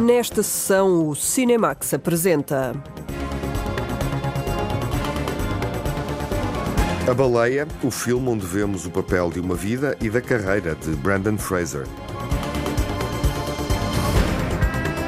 Nesta 0.00 0.44
sessão, 0.44 1.08
o 1.08 1.16
Cinemax 1.16 1.92
apresenta. 1.92 2.72
A 7.08 7.12
Baleia, 7.12 7.66
o 7.82 7.90
filme 7.90 8.28
onde 8.28 8.46
vemos 8.46 8.86
o 8.86 8.90
papel 8.90 9.28
de 9.28 9.40
uma 9.40 9.56
vida 9.56 9.96
e 10.00 10.08
da 10.08 10.20
carreira 10.20 10.76
de 10.76 10.90
Brandon 10.90 11.36
Fraser. 11.36 11.84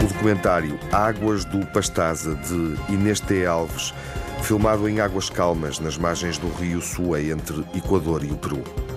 O 0.02 0.06
documentário 0.08 0.76
Águas 0.90 1.44
do 1.44 1.64
Pastaza, 1.66 2.34
de 2.34 2.92
Inês 2.92 3.20
T. 3.20 3.46
Alves, 3.46 3.94
filmado 4.42 4.88
em 4.88 4.98
águas 4.98 5.30
calmas 5.30 5.78
nas 5.78 5.96
margens 5.96 6.36
do 6.36 6.48
rio 6.48 6.82
Sue 6.82 7.30
entre 7.30 7.64
Equador 7.76 8.24
e 8.24 8.32
o 8.32 8.36
Peru. 8.36 8.89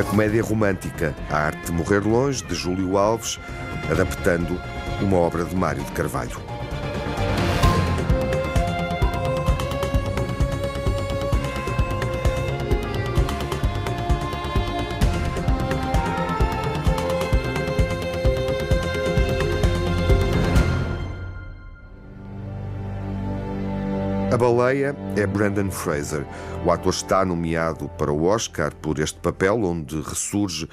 A 0.00 0.02
comédia 0.02 0.42
romântica 0.42 1.14
A 1.28 1.36
Arte 1.36 1.66
de 1.66 1.72
Morrer 1.72 2.00
Longe, 2.00 2.42
de 2.42 2.54
Júlio 2.54 2.96
Alves, 2.96 3.38
adaptando 3.90 4.58
uma 5.02 5.18
obra 5.18 5.44
de 5.44 5.54
Mário 5.54 5.84
de 5.84 5.92
Carvalho. 5.92 6.49
Baleia 24.40 24.96
é 25.16 25.26
Brandon 25.26 25.70
Fraser. 25.70 26.24
O 26.64 26.70
ator 26.70 26.94
está 26.94 27.26
nomeado 27.26 27.90
para 27.90 28.10
o 28.10 28.24
Oscar 28.24 28.74
por 28.74 28.98
este 28.98 29.18
papel, 29.18 29.62
onde 29.62 30.00
ressurge 30.00 30.66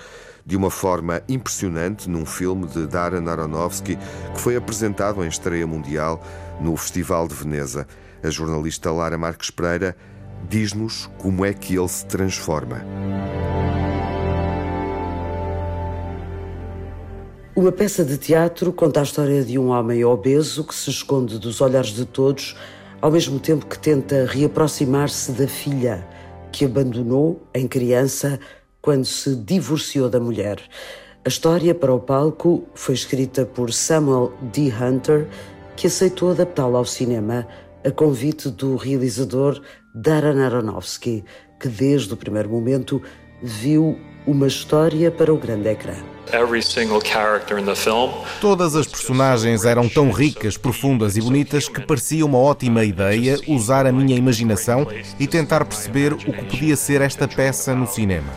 de 0.45 0.55
uma 0.55 0.69
forma 0.69 1.21
impressionante 1.27 2.09
num 2.09 2.25
filme 2.25 2.65
de 2.65 2.87
Darren 2.87 3.27
Aronofsky 3.27 3.97
que 3.97 4.39
foi 4.39 4.55
apresentado 4.55 5.21
em 5.21 5.27
estreia 5.27 5.67
mundial 5.67 6.23
no 6.61 6.77
Festival 6.77 7.27
de 7.27 7.35
Veneza. 7.35 7.85
A 8.23 8.29
jornalista 8.29 8.89
Lara 8.89 9.17
Marques 9.17 9.51
Pereira 9.51 9.97
diz-nos 10.47 11.09
como 11.17 11.43
é 11.43 11.51
que 11.51 11.75
ele 11.75 11.89
se 11.89 12.05
transforma. 12.05 12.81
Uma 17.53 17.71
peça 17.73 18.05
de 18.05 18.17
teatro 18.17 18.71
conta 18.71 19.01
a 19.01 19.03
história 19.03 19.43
de 19.43 19.59
um 19.59 19.71
homem 19.71 20.05
obeso 20.05 20.63
que 20.63 20.73
se 20.73 20.89
esconde 20.89 21.37
dos 21.37 21.59
olhares 21.59 21.89
de 21.89 22.05
todos 22.05 22.55
ao 23.01 23.11
mesmo 23.11 23.39
tempo 23.39 23.65
que 23.65 23.77
tenta 23.77 24.25
reaproximar-se 24.25 25.31
da 25.31 25.47
filha 25.47 26.05
que 26.51 26.65
abandonou 26.65 27.41
em 27.53 27.67
criança 27.67 28.39
quando 28.81 29.05
se 29.05 29.35
divorciou 29.35 30.09
da 30.09 30.19
mulher. 30.19 30.59
A 31.23 31.27
história 31.27 31.75
para 31.75 31.93
o 31.93 31.99
palco 31.99 32.63
foi 32.73 32.95
escrita 32.95 33.45
por 33.45 33.71
Samuel 33.71 34.33
D. 34.51 34.71
Hunter, 34.71 35.27
que 35.75 35.87
aceitou 35.87 36.31
adaptá-la 36.31 36.77
ao 36.79 36.85
cinema 36.85 37.47
a 37.85 37.91
convite 37.91 38.49
do 38.49 38.75
realizador 38.75 39.61
Darren 39.93 40.41
Aronofsky, 40.41 41.23
que 41.59 41.67
desde 41.67 42.13
o 42.13 42.17
primeiro 42.17 42.49
momento 42.49 43.01
viu 43.43 43.97
uma 44.27 44.45
história 44.45 45.09
para 45.09 45.33
o 45.33 45.37
grande 45.37 45.69
ecrã. 45.69 45.95
Todas 48.41 48.75
as 48.75 48.85
personagens 48.85 49.63
eram 49.63 49.87
tão 49.87 50.11
ricas, 50.11 50.57
profundas 50.57 51.15
e 51.15 51.21
bonitas 51.21 51.69
que 51.69 51.79
parecia 51.79 52.25
uma 52.25 52.37
ótima 52.37 52.83
ideia 52.83 53.39
usar 53.47 53.87
a 53.87 53.93
minha 53.93 54.17
imaginação 54.17 54.85
e 55.17 55.25
tentar 55.25 55.63
perceber 55.63 56.11
o 56.11 56.17
que 56.17 56.31
podia 56.31 56.75
ser 56.75 56.99
esta 57.01 57.27
peça 57.27 57.73
no 57.73 57.87
cinema. 57.87 58.27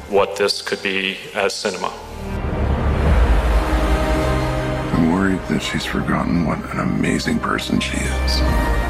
I'm 4.93 5.13
worried 5.13 5.41
that 5.49 5.63
she's 5.63 5.87
forgotten 5.87 6.45
what 6.45 6.61
an 6.75 6.81
amazing 6.81 7.39
person 7.39 7.81
she 7.81 7.97
is. 7.97 8.90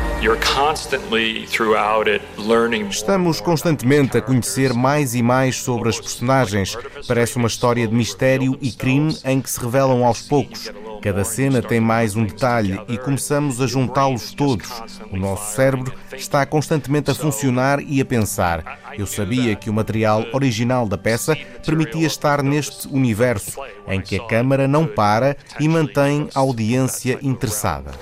Estamos 2.91 3.41
constantemente 3.41 4.19
a 4.19 4.21
conhecer 4.21 4.75
mais 4.75 5.15
e 5.15 5.23
mais 5.23 5.57
sobre 5.57 5.89
as 5.89 5.99
personagens. 5.99 6.77
Parece 7.09 7.39
uma 7.39 7.49
história 7.49 7.89
de 7.89 7.95
mistério 7.95 8.59
e 8.61 8.71
crime 8.71 9.17
em 9.25 9.41
que 9.41 9.49
se 9.49 9.59
revelam 9.59 10.05
aos 10.05 10.21
poucos. 10.21 10.71
Cada 11.03 11.25
cena 11.25 11.63
tem 11.63 11.81
mais 11.81 12.15
um 12.15 12.27
detalhe 12.27 12.79
e 12.89 12.99
começamos 12.99 13.61
a 13.61 13.67
juntá-los 13.67 14.33
todos. 14.33 14.69
O 15.11 15.17
nosso 15.17 15.55
cérebro 15.55 15.93
está 16.13 16.45
constantemente 16.45 17.11
a 17.11 17.15
funcionar 17.15 17.81
e 17.81 18.01
a 18.01 18.05
pensar. 18.05 18.79
Eu 18.99 19.07
sabia 19.07 19.57
que 19.57 19.71
o 19.71 19.73
material 19.73 20.27
original 20.33 20.87
da 20.87 20.99
peça 20.99 21.37
permitia 21.65 22.07
estar 22.07 22.43
neste 22.43 22.87
universo 22.89 23.61
em 23.89 24.01
que 24.01 24.17
a 24.17 24.27
câmara 24.27 24.69
não 24.69 24.87
para 24.87 25.37
e 25.59 25.69
mantém 25.69 26.29
a 26.35 26.41
audiência 26.41 27.19
interessada. 27.23 27.93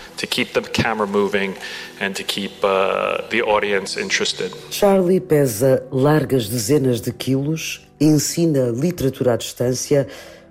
Charlie 4.70 5.20
pesa 5.20 5.86
largas 5.92 6.48
dezenas 6.48 7.00
de 7.00 7.12
quilos, 7.12 7.86
ensina 8.00 8.72
literatura 8.74 9.34
à 9.34 9.36
distância 9.36 10.06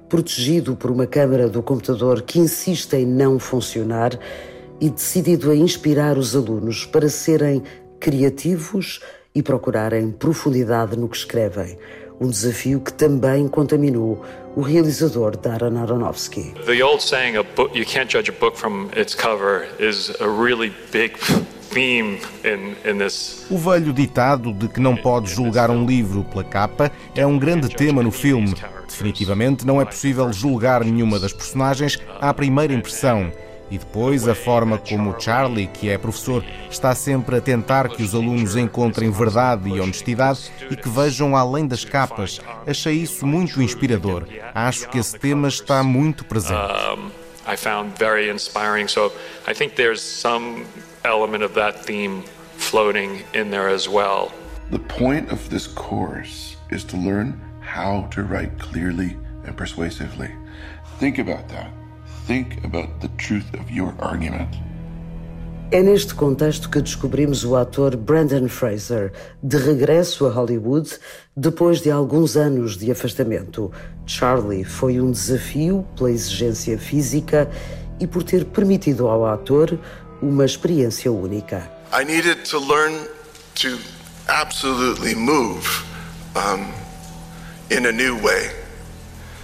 protegido 0.10 0.76
por 0.76 0.92
uma 0.92 1.06
câmara 1.06 1.50
do 1.50 1.62
computador 1.62 2.22
que 2.22 2.40
insiste 2.40 2.94
em 2.94 3.06
não 3.06 3.40
funcionar 3.40 4.18
e 4.80 4.90
decidido 4.90 5.52
a 5.52 5.56
inspirar 5.56 6.18
os 6.18 6.36
alunos 6.36 6.86
para 6.86 7.10
serem 7.10 7.64
criativos 8.00 9.02
e 9.34 9.42
procurarem 9.42 10.12
profundidade 10.12 10.98
no 10.98 11.08
que 11.10 11.18
escrevem. 11.18 11.78
Um 12.20 12.30
desafio 12.30 12.80
que 12.80 12.92
também 12.92 13.48
contaminou 13.48 14.24
o 14.56 14.62
realizador 14.62 15.38
Darren 15.38 15.78
Aronofsky. 15.78 16.54
The 16.66 16.84
old 16.84 17.04
saying, 17.04 17.38
a 17.38 17.44
book, 17.44 17.78
you 17.78 17.86
can't 17.86 18.12
judge 18.12 18.30
a 18.30 18.34
book 18.40 18.58
from 18.58 18.90
its 18.96 19.14
cover, 19.14 19.68
is 19.80 20.10
a 20.20 20.28
really 20.28 20.74
big 20.92 21.16
O 23.50 23.58
velho 23.58 23.94
ditado 23.94 24.52
de 24.52 24.68
que 24.68 24.80
não 24.80 24.96
pode 24.96 25.30
julgar 25.30 25.70
um 25.70 25.86
livro 25.86 26.24
pela 26.24 26.44
capa 26.44 26.92
é 27.16 27.26
um 27.26 27.38
grande 27.38 27.70
tema 27.70 28.02
no 28.02 28.12
filme. 28.12 28.56
Definitivamente 28.88 29.66
não 29.66 29.82
é 29.82 29.86
possível 29.86 30.32
julgar 30.34 30.84
nenhuma 30.84 31.20
das 31.20 31.34
personagens 31.34 32.00
à 32.20 32.34
primeira 32.34 32.74
impressão. 32.74 33.32
E 33.70 33.78
depois 33.78 34.28
a 34.28 34.34
forma 34.34 34.78
como 34.78 35.20
Charlie, 35.20 35.68
que 35.68 35.90
é 35.90 35.98
professor, 35.98 36.44
está 36.70 36.96
sempre 36.96 37.36
a 37.36 37.42
tentar 37.42 37.90
que 37.90 38.02
os 38.02 38.16
alunos 38.16 38.56
encontrem 38.56 39.12
verdade 39.12 39.70
e 39.70 39.80
honestidade 39.80 40.50
e 40.72 40.76
que 40.76 40.88
vejam 40.88 41.36
além 41.36 41.68
das 41.68 41.84
capas. 41.84 42.40
Achei 42.66 42.94
isso 42.94 43.26
muito 43.26 43.62
inspirador. 43.62 44.26
Acho 44.56 44.88
que 44.90 44.98
esse 44.98 45.20
tema 45.20 45.50
está 45.50 45.84
muito 45.84 46.24
presente. 46.24 46.62
I 47.46 47.56
found 47.56 47.94
very 47.98 48.30
inspiring. 48.30 48.88
So 48.88 49.12
I 49.48 49.54
think 49.54 49.76
there's 49.76 50.02
some 50.02 50.66
element 51.08 51.44
of 51.44 51.54
that 51.56 51.86
theme 51.86 52.24
floating 52.58 53.24
in 53.34 53.50
there 53.50 53.70
as 53.70 53.88
well. 53.88 54.32
The 54.72 54.80
point 54.80 55.32
of 55.32 55.50
this 55.50 55.68
course 55.68 56.58
is 56.70 56.84
to 56.86 56.98
learn 56.98 57.40
how 57.62 58.08
to 58.12 58.24
write 58.24 58.60
clearly 58.60 59.18
and 59.46 59.56
persuasively. 59.56 60.32
Think 61.00 61.20
about 61.20 61.48
that. 61.50 61.72
Think 62.26 62.64
about 62.66 63.00
the 63.00 63.10
truth 63.18 63.54
of 63.54 63.72
your 63.72 63.94
argument. 64.00 64.50
É 65.70 65.84
neste 65.84 66.16
contexto 66.16 66.70
que 66.70 66.82
descobrimos 66.82 67.44
o 67.44 67.58
ator 67.58 67.98
Brandon 67.98 68.48
Fraser, 68.48 69.12
de 69.44 69.58
regresso 69.58 70.26
a 70.26 70.30
Hollywood 70.30 70.90
depois 71.36 71.82
de 71.82 71.92
alguns 71.92 72.38
anos 72.38 72.78
de 72.78 72.90
afastamento. 72.90 73.70
Charlie 74.06 74.64
foi 74.64 75.02
um 75.02 75.12
desafio 75.12 75.86
pela 75.98 76.10
exigência 76.10 76.78
física 76.78 77.50
e 78.00 78.08
por 78.08 78.24
ter 78.24 78.46
permitido 78.46 79.08
ao 79.10 79.26
ator 79.26 79.78
uma 80.22 80.46
experiência 80.46 81.12
única. 81.12 81.70
I 81.94 82.04
needed 82.04 82.50
to 82.50 82.60
learn 82.60 83.08
to 83.56 83.78
absolutely 84.28 85.16
move. 85.16 85.68
Um, 86.36 86.66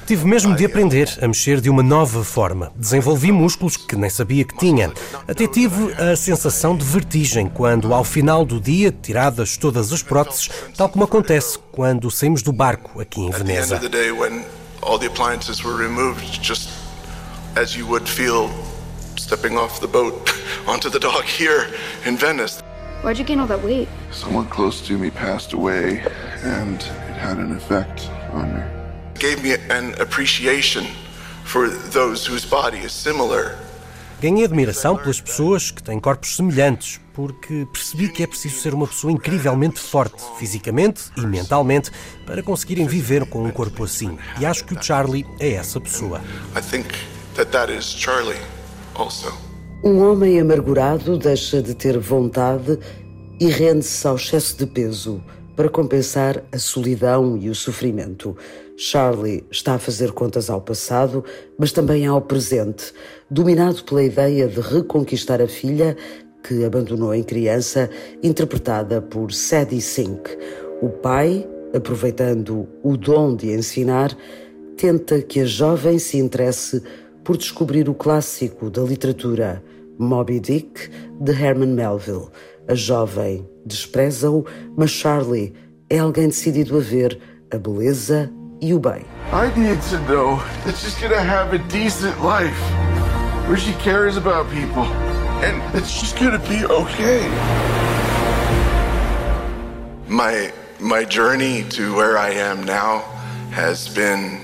Tive 0.05 0.25
mesmo 0.25 0.55
de 0.55 0.65
aprender 0.65 1.09
a 1.21 1.27
mexer 1.27 1.59
de 1.59 1.69
uma 1.69 1.83
nova 1.83 2.23
forma. 2.23 2.71
Desenvolvi 2.75 3.31
músculos 3.31 3.75
que 3.75 3.95
nem 3.95 4.09
sabia 4.09 4.43
que 4.45 4.57
tinha. 4.57 4.91
Até 5.27 5.47
tive 5.47 5.93
a 5.93 6.15
sensação 6.15 6.75
de 6.75 6.85
vertigem 6.85 7.47
quando, 7.47 7.93
ao 7.93 8.03
final 8.03 8.45
do 8.45 8.59
dia, 8.59 8.91
tiradas 8.91 9.57
todas 9.57 9.91
as 9.91 10.01
próteses, 10.01 10.49
tal 10.77 10.89
como 10.89 11.03
acontece 11.03 11.57
quando 11.71 12.09
saímos 12.11 12.41
do 12.41 12.53
barco 12.53 13.01
aqui 13.01 13.21
em 13.21 13.29
Veneza. 13.31 13.79
Stepping 19.19 19.57
off 19.57 19.79
the 19.79 19.87
boat 19.87 20.29
onto 20.67 20.89
the 20.89 20.99
dock 20.99 21.25
here 21.25 21.67
in 22.05 22.17
Venice. 22.17 22.61
Why'd 23.01 23.17
you 23.17 23.25
gain 23.25 23.39
all 23.39 23.47
that 23.47 23.63
weight? 23.63 23.87
Someone 24.11 24.47
close 24.47 24.85
to 24.87 24.97
me 24.97 25.09
passed 25.09 25.53
away, 25.53 25.99
and 26.43 26.75
it 26.75 27.17
had 27.17 27.37
an 27.37 27.51
effect 27.51 28.09
on 28.31 28.53
me. 28.53 28.61
It 29.13 29.19
gave 29.19 29.43
me 29.43 29.55
an 29.69 29.93
appreciation 29.99 30.85
for 31.43 31.67
those 31.67 32.25
whose 32.25 32.45
body 32.45 32.79
is 32.79 32.93
similar 32.93 33.57
Ganhei 34.23 34.45
admiração 34.45 34.95
pelas 34.95 35.19
pessoas 35.19 35.69
que 35.69 35.83
têm 35.83 35.99
corpos 35.99 36.37
semelhantes, 36.37 36.97
porque 37.13 37.67
percebi 37.73 38.07
que 38.07 38.23
é 38.23 38.27
preciso 38.27 38.55
ser 38.61 38.73
uma 38.73 38.87
pessoa 38.87 39.11
incrivelmente 39.11 39.81
forte, 39.81 40.23
fisicamente 40.39 41.11
e 41.17 41.27
mentalmente, 41.27 41.91
para 42.25 42.41
conseguirem 42.41 42.87
viver 42.87 43.25
com 43.25 43.43
um 43.43 43.51
corpo 43.51 43.83
assim. 43.83 44.17
E 44.39 44.45
acho 44.45 44.63
que 44.63 44.75
o 44.75 44.81
Charlie 44.81 45.25
é 45.41 45.51
essa 45.51 45.77
pessoa. 45.77 46.21
I 46.55 46.61
think 46.61 46.87
that 47.35 47.51
that 47.51 47.69
is 47.69 47.83
Charlie 47.83 48.39
also. 48.95 49.33
Um 49.83 49.99
homem 50.01 50.39
amargurado 50.39 51.17
deixa 51.17 51.61
de 51.61 51.73
ter 51.73 51.97
vontade 51.97 52.79
e 53.39 53.47
rende-se 53.47 54.07
ao 54.07 54.15
excesso 54.15 54.57
de 54.57 54.65
peso 54.65 55.21
para 55.55 55.69
compensar 55.69 56.43
a 56.51 56.57
solidão 56.57 57.37
e 57.37 57.49
o 57.49 57.55
sofrimento. 57.55 58.35
Charlie 58.77 59.45
está 59.51 59.75
a 59.75 59.79
fazer 59.79 60.11
contas 60.11 60.49
ao 60.49 60.61
passado, 60.61 61.23
mas 61.57 61.71
também 61.71 62.07
ao 62.07 62.21
presente, 62.21 62.93
dominado 63.29 63.83
pela 63.83 64.03
ideia 64.03 64.47
de 64.47 64.59
reconquistar 64.59 65.41
a 65.41 65.47
filha 65.47 65.95
que 66.43 66.63
abandonou 66.63 67.13
em 67.13 67.23
criança, 67.23 67.89
interpretada 68.21 69.01
por 69.01 69.31
Sadie 69.31 69.81
Sink. 69.81 70.37
O 70.81 70.89
pai, 70.89 71.47
aproveitando 71.73 72.67
o 72.83 72.97
dom 72.97 73.35
de 73.35 73.51
ensinar, 73.51 74.15
tenta 74.75 75.21
que 75.21 75.39
a 75.39 75.45
jovem 75.45 75.99
se 75.99 76.17
interesse 76.17 76.83
por 77.23 77.37
descobrir 77.37 77.89
o 77.89 77.93
clássico 77.93 78.69
da 78.69 78.81
literatura, 78.81 79.63
Moby 79.97 80.39
Dick, 80.39 80.89
de 81.19 81.31
Herman 81.31 81.73
Melville. 81.73 82.27
A 82.67 82.75
jovem 82.75 83.47
despreza-o, 83.65 84.45
mas 84.77 84.91
Charlie 84.91 85.53
é 85.89 85.99
alguém 85.99 86.27
decidido 86.27 86.77
a 86.77 86.81
ver 86.81 87.19
a 87.51 87.57
beleza 87.57 88.31
e 88.61 88.73
o 88.73 88.79
bem. 88.79 89.05
I 89.31 89.51
need 89.59 89.79
to 89.89 89.97
know 90.11 90.37
that 90.65 90.77
she's 90.77 90.95
gonna 90.99 91.21
have 91.21 91.53
a 91.53 91.59
decent 91.69 92.15
life 92.21 92.57
where 93.47 93.57
she 93.57 93.73
cares 93.83 94.17
about 94.17 94.49
people 94.49 94.83
and 95.43 95.61
that 95.73 95.85
she's 95.85 96.13
gonna 96.13 96.39
be 96.39 96.65
okay. 96.65 97.21
My 100.07 100.51
my 100.79 101.05
journey 101.05 101.63
to 101.69 101.95
where 101.95 102.17
I 102.17 102.31
am 102.31 102.63
now 102.65 103.03
has 103.51 103.87
been 103.87 104.39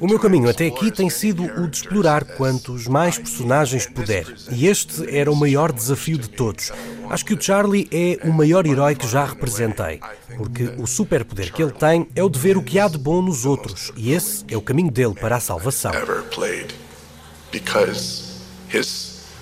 O 0.00 0.06
meu 0.06 0.18
caminho 0.18 0.48
até 0.48 0.66
aqui 0.66 0.92
tem 0.92 1.10
sido 1.10 1.44
o 1.44 1.68
de 1.68 1.78
explorar 1.78 2.24
quantos 2.24 2.86
mais 2.86 3.18
personagens 3.18 3.86
puder. 3.86 4.26
E 4.50 4.66
este 4.66 5.16
era 5.16 5.30
o 5.30 5.36
maior 5.36 5.72
desafio 5.72 6.16
de 6.16 6.28
todos. 6.28 6.70
Acho 7.10 7.24
que 7.24 7.34
o 7.34 7.40
Charlie 7.40 7.88
é 7.90 8.18
o 8.26 8.32
maior 8.32 8.64
herói 8.66 8.94
que 8.94 9.08
já 9.08 9.24
representei. 9.24 10.00
Porque 10.36 10.72
o 10.78 10.86
superpoder 10.86 11.52
que 11.52 11.62
ele 11.62 11.72
tem 11.72 12.08
é 12.14 12.22
o 12.22 12.28
de 12.28 12.38
ver 12.38 12.56
o 12.56 12.62
que 12.62 12.78
há 12.78 12.86
de 12.86 12.98
bom 12.98 13.20
nos 13.20 13.44
outros. 13.44 13.92
E 13.96 14.12
esse 14.12 14.44
é 14.48 14.56
o 14.56 14.62
caminho 14.62 14.90
dele 14.90 15.14
para 15.14 15.36
a 15.36 15.40
salvação. 15.40 15.92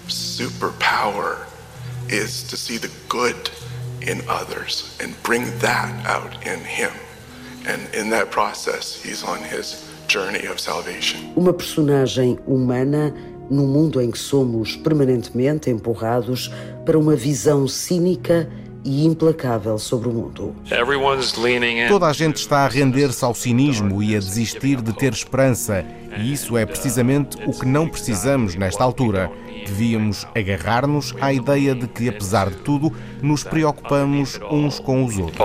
superpower 0.08 1.46
is 2.08 2.44
to 2.44 2.56
see 2.56 2.78
the 2.78 2.90
good 3.08 3.50
in 4.00 4.20
others 4.28 4.96
and 5.00 5.20
bring 5.22 5.44
that 5.58 5.90
out 6.06 6.46
in 6.46 6.60
him. 6.60 6.92
And 7.66 7.82
in 7.92 8.10
that 8.10 8.30
process, 8.30 9.02
he's 9.02 9.24
on 9.24 9.38
his. 9.38 9.85
Uma 11.34 11.52
personagem 11.52 12.38
humana 12.46 13.14
num 13.50 13.66
mundo 13.66 14.00
em 14.00 14.10
que 14.10 14.18
somos 14.18 14.76
permanentemente 14.76 15.70
empurrados 15.70 16.50
para 16.84 16.98
uma 16.98 17.14
visão 17.14 17.66
cínica 17.68 18.48
e 18.86 19.04
implacável 19.04 19.78
sobre 19.78 20.08
o 20.08 20.12
mundo. 20.12 20.54
Everyone's 20.70 21.36
leaning 21.36 21.80
in. 21.80 21.88
Toda 21.88 22.06
a 22.06 22.12
gente 22.12 22.36
está 22.36 22.64
a 22.64 22.68
render-se 22.68 23.24
ao 23.24 23.34
cinismo 23.34 24.00
e 24.00 24.14
a 24.14 24.20
desistir 24.20 24.80
de 24.80 24.92
ter 24.92 25.12
esperança, 25.12 25.84
e 26.16 26.32
isso 26.32 26.56
é 26.56 26.64
precisamente 26.64 27.36
o 27.44 27.52
que 27.52 27.66
não 27.66 27.88
precisamos 27.88 28.54
nesta 28.54 28.84
altura. 28.84 29.30
Devíamos 29.66 30.24
agarrar-nos 30.32 31.12
à 31.20 31.32
ideia 31.32 31.74
de 31.74 31.88
que, 31.88 32.08
apesar 32.08 32.48
de 32.48 32.56
tudo, 32.58 32.92
nos 33.20 33.42
preocupamos 33.42 34.38
uns 34.48 34.78
com 34.78 35.04
os 35.04 35.18
outros. 35.18 35.36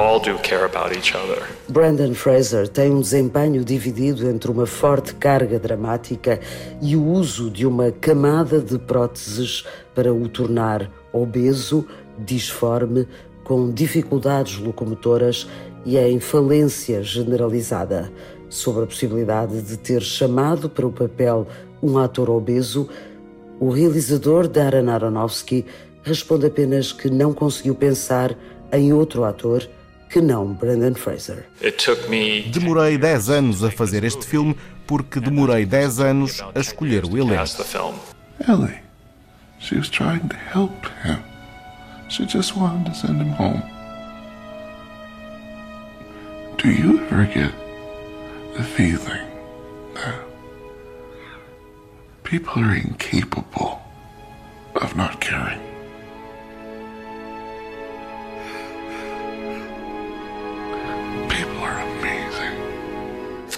Brandon 1.67 2.13
Fraser 2.13 2.67
tem 2.67 2.91
um 2.91 3.01
desempenho 3.01 3.65
dividido 3.65 4.29
entre 4.29 4.51
uma 4.51 4.67
forte 4.67 5.15
carga 5.15 5.57
dramática 5.57 6.39
e 6.79 6.95
o 6.95 7.03
uso 7.03 7.49
de 7.49 7.65
uma 7.65 7.91
camada 7.91 8.59
de 8.59 8.77
próteses 8.77 9.65
para 9.95 10.13
o 10.13 10.29
tornar 10.29 10.91
obeso, 11.11 11.87
disforme, 12.19 13.07
com 13.51 13.69
dificuldades 13.69 14.57
locomotoras 14.59 15.45
e 15.85 15.97
em 15.97 16.21
falência 16.21 17.03
generalizada. 17.03 18.09
Sobre 18.49 18.85
a 18.85 18.87
possibilidade 18.87 19.61
de 19.61 19.75
ter 19.75 20.01
chamado 20.01 20.69
para 20.69 20.87
o 20.87 20.91
papel 20.91 21.45
um 21.83 21.97
ator 21.97 22.29
obeso, 22.29 22.87
o 23.59 23.69
realizador 23.69 24.47
Darren 24.47 24.89
Aronofsky 24.89 25.65
responde 26.01 26.45
apenas 26.45 26.93
que 26.93 27.09
não 27.09 27.33
conseguiu 27.33 27.75
pensar 27.75 28.33
em 28.71 28.93
outro 28.93 29.25
ator 29.25 29.67
que 30.09 30.21
não 30.21 30.53
Brandon 30.53 30.93
Fraser. 30.93 31.45
It 31.61 31.83
took 31.83 32.09
me 32.09 32.43
Demorei 32.43 32.97
10 32.97 33.29
anos 33.29 33.65
a 33.65 33.69
fazer 33.69 34.05
este 34.05 34.25
filme 34.25 34.55
porque 34.87 35.19
demorei 35.19 35.65
10 35.65 35.99
anos 35.99 36.41
a 36.55 36.59
escolher 36.61 37.03
o 37.03 37.17
elenco. 37.17 37.65
Ellie, 38.47 38.79
she 39.59 39.75
was 39.75 39.89
trying 39.89 40.25
to 40.29 40.37
help 40.37 40.85
him. 41.03 41.30
She 42.11 42.25
just 42.25 42.57
wanted 42.57 42.87
to 42.87 42.93
send 42.93 43.21
him 43.21 43.29
home. 43.29 43.63
Do 46.57 46.69
you 46.69 46.99
ever 47.05 47.23
get 47.25 47.53
the 48.53 48.63
feeling 48.63 49.25
that 49.93 50.19
people 52.23 52.63
are 52.63 52.75
incapable 52.75 53.81
of 54.75 54.97
not 54.97 55.21
caring? 55.21 55.70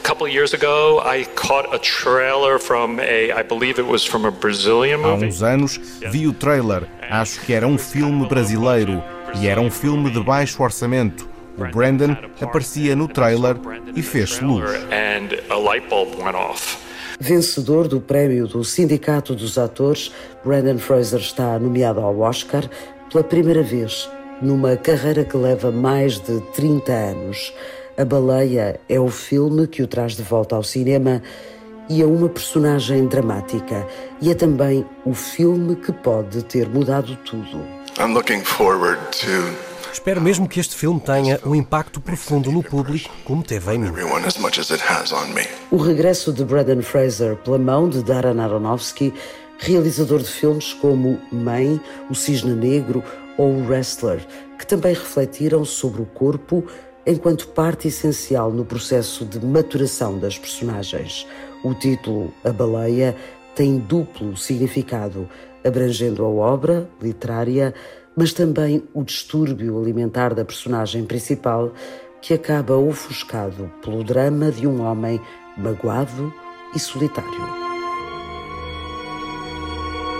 Couple 0.03 0.27
of 0.27 0.33
years 0.33 0.53
ago, 0.53 0.99
I 0.99 1.25
caught 1.35 1.73
a 1.73 1.79
trailer 1.79 2.59
from 2.59 2.99
a, 2.99 3.31
I 3.31 3.41
believe 3.41 3.79
it 3.79 3.87
was 3.87 4.05
from 4.05 4.25
a 4.25 4.31
Brazilian 4.31 4.99
Há 4.99 5.07
movie. 5.07 5.27
uns 5.27 5.41
anos 5.41 5.77
vi 6.11 6.27
o 6.27 6.33
trailer, 6.33 6.83
acho 7.09 7.39
que 7.41 7.53
era 7.53 7.65
um 7.65 7.77
filme 7.77 8.27
brasileiro 8.27 9.01
e 9.39 9.47
era 9.47 9.61
um 9.61 9.71
filme 9.71 10.11
de 10.11 10.21
baixo 10.21 10.61
orçamento. 10.61 11.27
O 11.57 11.65
Brandon 11.71 12.17
aparecia 12.41 12.95
no 12.95 13.07
trailer 13.07 13.55
e 13.95 14.01
fez-se 14.01 14.43
luz. 14.43 14.69
And 14.91 15.29
a 15.49 15.57
light 15.57 15.87
bulb 15.87 16.15
went 16.21 16.35
off. 16.35 16.77
Vencedor 17.19 17.87
do 17.87 18.01
prémio 18.01 18.47
do 18.47 18.63
Sindicato 18.63 19.35
dos 19.35 19.57
Atores, 19.57 20.11
Brandon 20.43 20.79
Fraser 20.79 21.19
está 21.19 21.57
nomeado 21.59 22.01
ao 22.01 22.19
Oscar 22.19 22.67
pela 23.09 23.23
primeira 23.23 23.61
vez 23.61 24.09
numa 24.41 24.75
carreira 24.75 25.23
que 25.23 25.37
leva 25.37 25.71
mais 25.71 26.19
de 26.19 26.41
30 26.53 26.91
anos. 26.91 27.53
A 27.95 28.03
Baleia 28.03 28.79
é 28.89 28.99
o 28.99 29.07
filme 29.07 29.67
que 29.67 29.83
o 29.83 29.87
traz 29.87 30.15
de 30.15 30.23
volta 30.23 30.55
ao 30.55 30.63
cinema 30.63 31.21
e 31.87 32.01
é 32.01 32.05
uma 32.05 32.27
personagem 32.27 33.05
dramática. 33.05 33.87
E 34.19 34.31
é 34.31 34.33
também 34.33 34.83
o 35.05 35.13
filme 35.13 35.75
que 35.75 35.91
pode 35.91 36.43
ter 36.43 36.67
mudado 36.67 37.15
tudo. 37.17 37.63
Espero 39.91 40.19
mesmo 40.19 40.49
que 40.49 40.59
este 40.59 40.75
filme 40.75 40.99
tenha 40.99 41.39
um 41.45 41.53
impacto 41.53 42.01
profundo 42.01 42.51
no 42.51 42.63
público, 42.63 43.11
como 43.23 43.43
teve 43.43 43.73
em 43.73 43.77
mim. 43.77 43.89
everyone 43.89 44.25
as 44.25 44.39
much 44.39 44.59
as 44.59 44.71
it 44.71 44.83
has 44.83 45.11
on 45.11 45.27
me. 45.27 45.47
O 45.69 45.77
regresso 45.77 46.33
de 46.33 46.43
Brandon 46.43 46.81
Fraser 46.81 47.35
pela 47.35 47.59
mão 47.59 47.87
de 47.87 48.03
Darren 48.03 48.39
Aronofsky, 48.39 49.13
realizador 49.59 50.17
de 50.17 50.31
filmes 50.31 50.73
como 50.73 51.19
Mãe, 51.31 51.79
O 52.09 52.15
Cisne 52.15 52.55
Negro 52.55 53.03
ou 53.37 53.51
O 53.51 53.67
Wrestler, 53.67 54.25
que 54.57 54.65
também 54.65 54.95
refletiram 54.95 55.63
sobre 55.63 56.01
o 56.01 56.05
corpo 56.05 56.65
enquanto 57.05 57.47
parte 57.49 57.87
essencial 57.87 58.51
no 58.51 58.65
processo 58.65 59.25
de 59.25 59.43
maturação 59.45 60.17
das 60.17 60.37
personagens. 60.37 61.27
O 61.63 61.73
título 61.73 62.33
A 62.43 62.51
Baleia 62.51 63.15
tem 63.55 63.77
duplo 63.77 64.35
significado, 64.35 65.29
abrangendo 65.63 66.23
a 66.23 66.27
obra 66.27 66.89
literária, 67.01 67.73
mas 68.15 68.33
também 68.33 68.83
o 68.93 69.03
distúrbio 69.03 69.79
alimentar 69.79 70.33
da 70.33 70.45
personagem 70.45 71.05
principal, 71.05 71.71
que 72.21 72.33
acaba 72.33 72.77
ofuscado 72.77 73.71
pelo 73.83 74.03
drama 74.03 74.49
de 74.51 74.65
um 74.65 74.81
homem 74.81 75.19
magoado 75.57 76.33
e 76.73 76.79
solitário. 76.79 77.72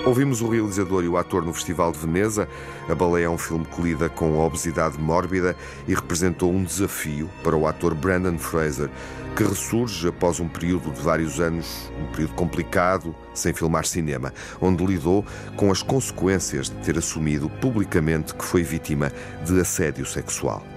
Ouvimos 0.06 0.42
o 0.42 0.50
realizador 0.50 1.06
e 1.06 1.08
o 1.08 1.16
ator 1.16 1.46
no 1.46 1.54
Festival 1.54 1.94
de 1.94 2.00
Veneza. 2.00 2.46
A 2.90 2.94
Baleia 2.94 3.26
é 3.26 3.30
um 3.30 3.38
filme 3.38 3.64
que 3.64 3.82
lida 3.82 4.10
com 4.10 4.42
a 4.42 4.46
obesidade 4.46 5.00
mórbida 5.00 5.56
e 5.88 5.94
representou 5.94 6.52
um 6.52 6.62
desafio 6.62 7.30
para 7.42 7.56
o 7.56 7.66
ator 7.66 7.96
Brandon 7.96 8.38
Fraser, 8.38 8.90
que 9.34 9.44
ressurge 9.44 10.10
após 10.10 10.42
um 10.42 10.48
período 10.50 10.92
de 10.92 11.00
vários 11.00 11.40
anos, 11.40 11.90
um 11.98 12.12
período 12.12 12.34
complicado, 12.34 13.16
sem 13.34 13.54
filmar 13.54 13.86
cinema, 13.86 14.34
onde 14.60 14.86
lidou 14.86 15.26
com 15.56 15.72
as 15.72 15.82
consequências 15.82 16.70
de 16.70 16.76
ter 16.84 16.98
assumido 16.98 17.50
publicamente 17.50 18.36
que 18.36 18.44
foi 18.44 18.62
vítima 18.62 19.10
de 19.46 19.58
assédio 19.62 20.06
sexual. 20.06 20.73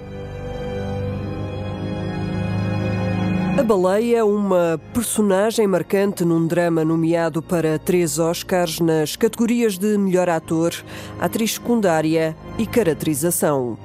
Baleia, 3.66 4.24
uma 4.24 4.80
personagem 4.94 5.66
marcante 5.66 6.24
num 6.24 6.46
drama 6.46 6.84
nomeado 6.84 7.42
para 7.42 7.80
três 7.80 8.16
Oscars 8.16 8.78
nas 8.78 9.16
categorias 9.16 9.76
de 9.76 9.98
melhor 9.98 10.28
ator, 10.28 10.72
atriz 11.18 11.54
secundária 11.54 12.36
e 12.56 12.64
caracterização. 12.64 13.76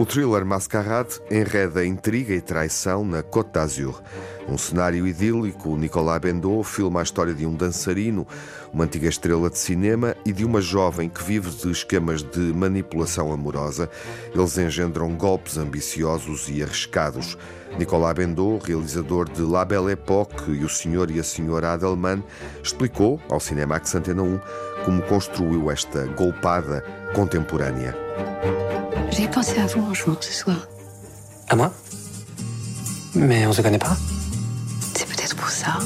O 0.00 0.06
thriller 0.06 0.46
Mascarade 0.46 1.20
enreda 1.30 1.84
intriga 1.84 2.32
e 2.32 2.40
traição 2.40 3.04
na 3.04 3.22
Côte 3.22 3.50
d'Azur. 3.52 4.00
Um 4.48 4.56
cenário 4.56 5.06
idílico, 5.06 5.76
Nicolas 5.76 6.18
Bendot 6.18 6.64
filma 6.66 7.00
a 7.00 7.02
história 7.02 7.34
de 7.34 7.44
um 7.44 7.54
dançarino, 7.54 8.26
uma 8.72 8.84
antiga 8.84 9.06
estrela 9.06 9.50
de 9.50 9.58
cinema 9.58 10.16
e 10.24 10.32
de 10.32 10.42
uma 10.42 10.62
jovem 10.62 11.06
que 11.06 11.22
vive 11.22 11.50
de 11.50 11.70
esquemas 11.70 12.22
de 12.22 12.40
manipulação 12.40 13.30
amorosa. 13.30 13.90
Eles 14.34 14.56
engendram 14.56 15.14
golpes 15.14 15.58
ambiciosos 15.58 16.48
e 16.48 16.62
arriscados. 16.62 17.36
Nicolas 17.78 18.14
Bendot, 18.14 18.66
realizador 18.66 19.28
de 19.28 19.42
La 19.42 19.66
Belle 19.66 19.92
Époque 19.92 20.50
e 20.50 20.64
O 20.64 20.68
Senhor 20.70 21.10
e 21.10 21.20
a 21.20 21.22
Senhora 21.22 21.74
Adelman, 21.74 22.24
explicou 22.64 23.20
ao 23.28 23.38
Cinemax 23.38 23.94
Antena 23.94 24.22
1 24.22 24.40
como 24.82 25.02
construiu 25.02 25.70
esta 25.70 26.06
golpada 26.06 26.82
contemporânea. 27.14 28.09
J'ai 29.10 29.28
pensé 29.28 29.58
à 29.60 29.66
vous 29.66 29.82
en 29.82 29.94
jouant 29.94 30.16
ce 30.20 30.32
soir. 30.32 30.68
À 31.48 31.56
moi 31.56 31.72
Mais 33.14 33.46
on 33.46 33.52
se 33.52 33.62
connaît 33.62 33.78
pas 33.78 33.96
C'est 34.94 35.06
peut-être 35.06 35.36
pour 35.36 35.48
ça. 35.48 35.78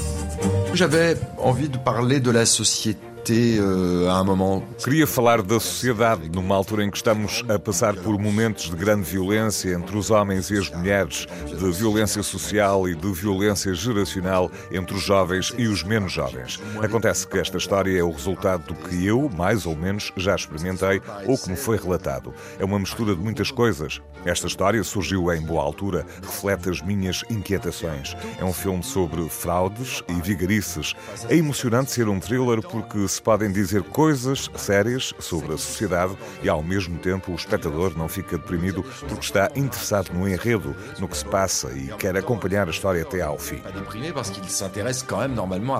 J'avais 0.74 1.16
envie 1.38 1.68
de 1.68 1.78
parler 1.78 2.20
de 2.20 2.30
la 2.30 2.46
société 2.46 3.00
euh. 3.32 4.62
Queria 4.82 5.06
falar 5.06 5.42
da 5.42 5.58
sociedade 5.58 6.28
numa 6.28 6.54
altura 6.54 6.84
em 6.84 6.90
que 6.90 6.96
estamos 6.96 7.42
a 7.48 7.58
passar 7.58 7.94
por 7.94 8.18
momentos 8.18 8.70
de 8.70 8.76
grande 8.76 9.02
violência 9.02 9.74
entre 9.74 9.96
os 9.96 10.10
homens 10.10 10.50
e 10.50 10.58
as 10.58 10.70
mulheres, 10.70 11.26
de 11.46 11.70
violência 11.72 12.22
social 12.22 12.88
e 12.88 12.94
de 12.94 13.12
violência 13.12 13.74
geracional 13.74 14.50
entre 14.70 14.96
os 14.96 15.02
jovens 15.02 15.52
e 15.56 15.66
os 15.66 15.82
menos 15.82 16.12
jovens. 16.12 16.60
Acontece 16.82 17.26
que 17.26 17.38
esta 17.38 17.56
história 17.56 17.98
é 17.98 18.02
o 18.02 18.10
resultado 18.10 18.64
do 18.64 18.74
que 18.74 19.06
eu, 19.06 19.30
mais 19.36 19.66
ou 19.66 19.76
menos, 19.76 20.12
já 20.16 20.34
experimentei 20.34 21.00
ou 21.26 21.38
que 21.38 21.50
me 21.50 21.56
foi 21.56 21.76
relatado. 21.76 22.34
É 22.58 22.64
uma 22.64 22.78
mistura 22.78 23.14
de 23.14 23.22
muitas 23.22 23.50
coisas. 23.50 24.00
Esta 24.24 24.46
história 24.46 24.82
surgiu 24.82 25.32
em 25.32 25.42
boa 25.42 25.62
altura, 25.62 26.06
reflete 26.22 26.70
as 26.70 26.80
minhas 26.80 27.22
inquietações. 27.30 28.16
É 28.38 28.44
um 28.44 28.52
filme 28.52 28.82
sobre 28.82 29.28
fraudes 29.28 30.02
e 30.08 30.14
vigarices. 30.20 30.94
É 31.28 31.36
emocionante 31.36 31.90
ser 31.90 32.08
um 32.08 32.18
thriller 32.18 32.62
porque 32.62 33.06
se 33.14 33.22
podem 33.22 33.50
dizer 33.52 33.82
coisas 33.82 34.50
sérias 34.56 35.14
sobre 35.18 35.54
a 35.54 35.58
sociedade 35.58 36.16
e, 36.42 36.48
ao 36.48 36.62
mesmo 36.62 36.98
tempo, 36.98 37.32
o 37.32 37.34
espectador 37.34 37.96
não 37.96 38.08
fica 38.08 38.36
deprimido 38.36 38.82
porque 39.08 39.24
está 39.24 39.50
interessado 39.54 40.12
no 40.12 40.28
enredo, 40.28 40.74
no 40.98 41.06
que 41.06 41.16
se 41.16 41.24
passa 41.24 41.70
e 41.72 41.88
quer 41.98 42.16
acompanhar 42.16 42.66
a 42.66 42.70
história 42.70 43.02
até 43.02 43.22
ao 43.22 43.38
fim. 43.38 43.62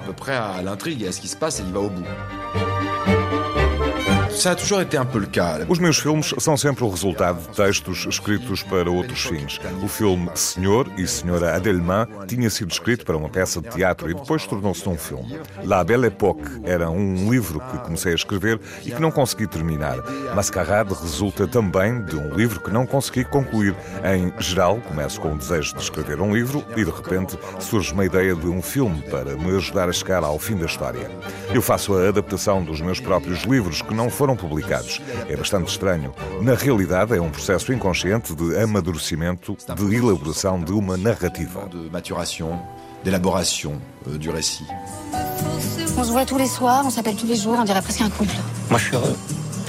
Peu 0.05 0.13
près 0.15 0.43
à 1.07 1.13
ce 1.13 1.21
qui 1.21 1.29
se 1.29 1.63
bout. 1.63 3.14
Ça 4.37 4.51
a 4.51 4.55
toujours 4.55 4.81
été 4.81 4.97
un 4.97 5.07
peu 5.07 5.19
le 5.19 5.27
cas. 5.27 5.61
Os 5.69 5.79
meus 5.79 5.99
filmes 5.99 6.35
são 6.39 6.57
sempre 6.57 6.85
o 6.85 6.89
resultado 6.91 7.41
de 7.41 7.49
textos 7.57 8.05
escritos 8.07 8.63
para 8.63 8.91
outros 8.91 9.23
fins. 9.23 9.61
O 9.83 9.89
filme 9.89 10.29
Senhor 10.35 10.91
e 10.99 11.07
Senhora 11.07 11.55
Adelman 11.55 12.07
tinha 12.27 12.51
sido 12.51 12.71
escrito 12.71 13.05
para 13.05 13.17
uma 13.17 13.29
peça 13.29 13.61
de 13.61 13.69
teatro 13.71 14.11
e 14.11 14.15
depois 14.15 14.47
tornou-se 14.47 14.87
num 14.87 14.99
filme. 14.99 15.39
La 15.65 15.83
Belle 15.85 16.09
Époque 16.09 16.43
era 16.65 16.91
um 16.91 17.31
livro 17.31 17.61
que 17.61 17.79
comecei 17.79 18.13
a 18.13 18.17
escrever 18.17 18.61
e 18.85 18.91
que 18.91 19.01
não 19.01 19.11
consegui 19.11 19.47
terminar. 19.47 19.99
Mascarade 20.35 20.93
resulta 20.95 21.47
também 21.47 22.03
de 22.05 22.17
um 22.17 22.35
livro 22.35 22.61
que 22.61 22.71
não 22.71 22.87
consegui 22.87 23.25
concluir. 23.25 23.75
Em 24.05 24.33
geral, 24.43 24.81
começo 24.81 25.21
com 25.21 25.33
o 25.33 25.39
desejo 25.39 25.75
de 25.75 25.83
escrever 25.83 26.21
um 26.21 26.35
livro 26.35 26.65
e 26.77 26.85
de 26.85 26.91
repente 26.91 27.39
surge 27.61 27.93
uma 27.93 28.05
ideia 28.05 28.35
de 28.35 28.47
um 28.47 28.61
filme 28.61 29.01
para 29.03 29.37
me 29.37 29.57
ajudar 29.57 29.89
a 29.89 29.93
chegar 29.93 30.23
ao 30.23 30.39
fim 30.39 30.57
da 30.57 30.67
história. 30.67 31.11
Eu 31.55 31.63
faço 31.63 31.97
a 31.97 32.09
adaptação 32.09 32.63
dos 32.63 32.81
meus 32.81 33.01
próprios 33.01 33.45
livros 33.45 33.81
que 33.81 33.95
não 33.95 34.11
foram 34.11 34.24
publicados. 34.35 35.03
É 35.29 35.37
bastante 35.37 35.71
estranho. 35.71 36.15
Na 36.41 36.55
realidade, 36.55 37.15
é 37.15 37.21
um 37.21 37.31
processo 37.31 37.73
inconsciente 37.73 38.35
de 38.35 38.57
amadurecimento, 38.59 39.57
de 39.77 39.95
elaboração 39.95 40.63
de 40.63 40.73
uma 40.73 40.97
narrativa. 40.97 41.69
De 41.69 41.91
maturation, 41.91 42.59
d'élaboration 43.05 43.79
euh, 44.07 44.17
du 44.17 44.31
récit. 44.31 44.65
On 45.97 46.03
se 46.03 46.11
voit 46.11 46.25
tous 46.25 46.39
les 46.39 46.49
soirs, 46.49 46.83
on 46.87 46.91
s'appelle 46.91 47.17
tous 47.17 47.27
les 47.27 47.37
jours, 47.37 47.57
on 47.59 47.65
dirait 47.65 47.83
presque 47.83 48.01
un 48.01 48.11
couple. 48.11 48.35
Moi, 48.71 48.79
je 48.79 48.85
suis 48.87 48.97
heureux. 48.97 49.17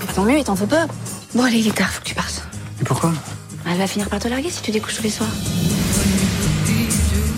Bah, 0.06 0.14
tant 0.16 0.24
mieux, 0.24 0.38
il 0.38 0.44
t'en 0.44 0.56
faut 0.56 0.66
peu. 0.66 0.88
Bon, 1.34 1.44
allez, 1.44 1.60
il 1.60 1.68
est 1.68 1.76
tard, 1.76 1.90
faut 1.90 2.02
que 2.02 2.08
tu 2.08 2.16
partes. 2.16 2.48
Et 2.82 2.84
pourquoi? 2.86 3.12
Elle 3.70 3.78
va 3.78 3.88
finir 3.88 4.10
par 4.10 4.20
te 4.20 4.28
larguer 4.28 4.50
si 4.50 4.62
tu 4.62 4.72
découches 4.72 4.98
tous 4.98 5.04
les 5.04 5.10
soirs. 5.10 5.30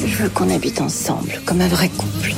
Je 0.05 0.23
veux 0.23 0.29
qu'on 0.29 0.49
habite 0.49 0.81
ensemble, 0.81 1.41
comme 1.45 1.61
un 1.61 1.67
vrai 1.67 1.89
couple. 1.89 2.33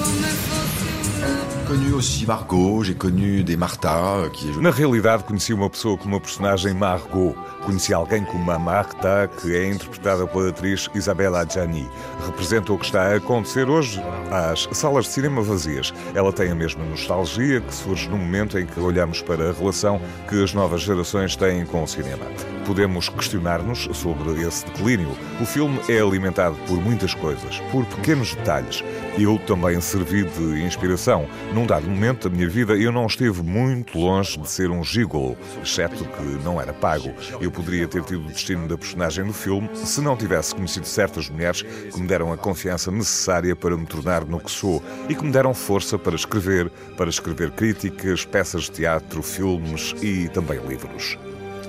Connu 1.69 1.93
aussi 1.93 2.25
Margot, 2.25 2.81
j'ai 2.81 2.95
connu 2.95 3.43
des 3.43 3.55
Martha 3.55 4.15
euh, 4.15 4.29
qui 4.29 4.47
est 4.49 4.57
Na 4.59 4.71
realidade, 4.71 5.21
conheci 5.21 5.53
uma 5.53 5.69
pessoa 5.69 5.99
como 5.99 6.15
a 6.15 6.19
personagem 6.19 6.73
Margot. 6.73 7.35
Conheci 7.69 7.93
alguém 7.93 8.25
como 8.25 8.49
a 8.49 8.57
Marta, 8.57 9.29
que 9.39 9.55
é 9.55 9.69
interpretada 9.69 10.25
pela 10.25 10.49
atriz 10.49 10.89
Isabella 10.95 11.41
Adjani. 11.41 11.87
Representa 12.25 12.73
o 12.73 12.79
que 12.79 12.85
está 12.85 13.03
a 13.03 13.15
acontecer 13.17 13.69
hoje 13.69 14.01
às 14.31 14.67
salas 14.75 15.05
de 15.05 15.11
cinema 15.11 15.43
vazias. 15.43 15.93
Ela 16.15 16.33
tem 16.33 16.49
a 16.49 16.55
mesma 16.55 16.83
nostalgia 16.83 17.61
que 17.61 17.71
surge 17.71 18.09
no 18.09 18.17
momento 18.17 18.57
em 18.57 18.65
que 18.65 18.79
olhamos 18.79 19.21
para 19.21 19.51
a 19.51 19.53
relação 19.53 20.01
que 20.27 20.43
as 20.43 20.51
novas 20.51 20.81
gerações 20.81 21.35
têm 21.35 21.63
com 21.63 21.83
o 21.83 21.87
cinema. 21.87 22.25
Podemos 22.65 23.07
questionar-nos 23.07 23.87
sobre 23.93 24.41
esse 24.41 24.65
declínio. 24.65 25.15
O 25.39 25.45
filme 25.45 25.79
é 25.87 25.99
alimentado 25.99 26.55
por 26.67 26.77
muitas 26.81 27.13
coisas, 27.13 27.59
por 27.71 27.85
pequenos 27.85 28.33
detalhes. 28.33 28.83
Eu 29.17 29.37
também 29.39 29.79
servi 29.81 30.23
de 30.23 30.63
inspiração. 30.63 31.27
Num 31.53 31.65
dado 31.65 31.87
momento 31.89 32.29
da 32.29 32.35
minha 32.35 32.47
vida, 32.47 32.73
eu 32.73 32.91
não 32.91 33.05
esteve 33.05 33.41
muito 33.43 33.97
longe 33.97 34.39
de 34.39 34.49
ser 34.49 34.69
um 34.69 34.83
gigolo, 34.83 35.35
exceto 35.63 36.03
que 36.05 36.23
não 36.43 36.61
era 36.61 36.73
pago. 36.73 37.11
Eu 37.41 37.51
poderia 37.59 37.87
ter 37.87 38.03
tido 38.03 38.25
o 38.25 38.29
destino 38.29 38.67
da 38.67 38.77
personagem 38.77 39.25
do 39.25 39.33
filme 39.33 39.69
se 39.75 39.99
não 39.99 40.15
tivesse 40.15 40.55
conhecido 40.55 40.87
certas 40.87 41.29
mulheres 41.29 41.61
que 41.61 41.99
me 41.99 42.07
deram 42.07 42.31
a 42.31 42.37
confiança 42.37 42.89
necessária 42.89 43.55
para 43.55 43.75
me 43.75 43.85
tornar 43.85 44.23
no 44.25 44.39
que 44.39 44.49
sou 44.49 44.81
e 45.09 45.15
que 45.15 45.23
me 45.23 45.31
deram 45.31 45.53
força 45.53 45.97
para 45.97 46.15
escrever, 46.15 46.69
para 46.95 47.09
escrever 47.09 47.51
críticas, 47.51 48.23
peças 48.23 48.63
de 48.63 48.71
teatro, 48.71 49.21
filmes 49.21 49.93
e 50.01 50.29
também 50.29 50.59
livros. 50.65 51.17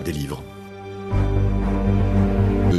des. 0.05 0.50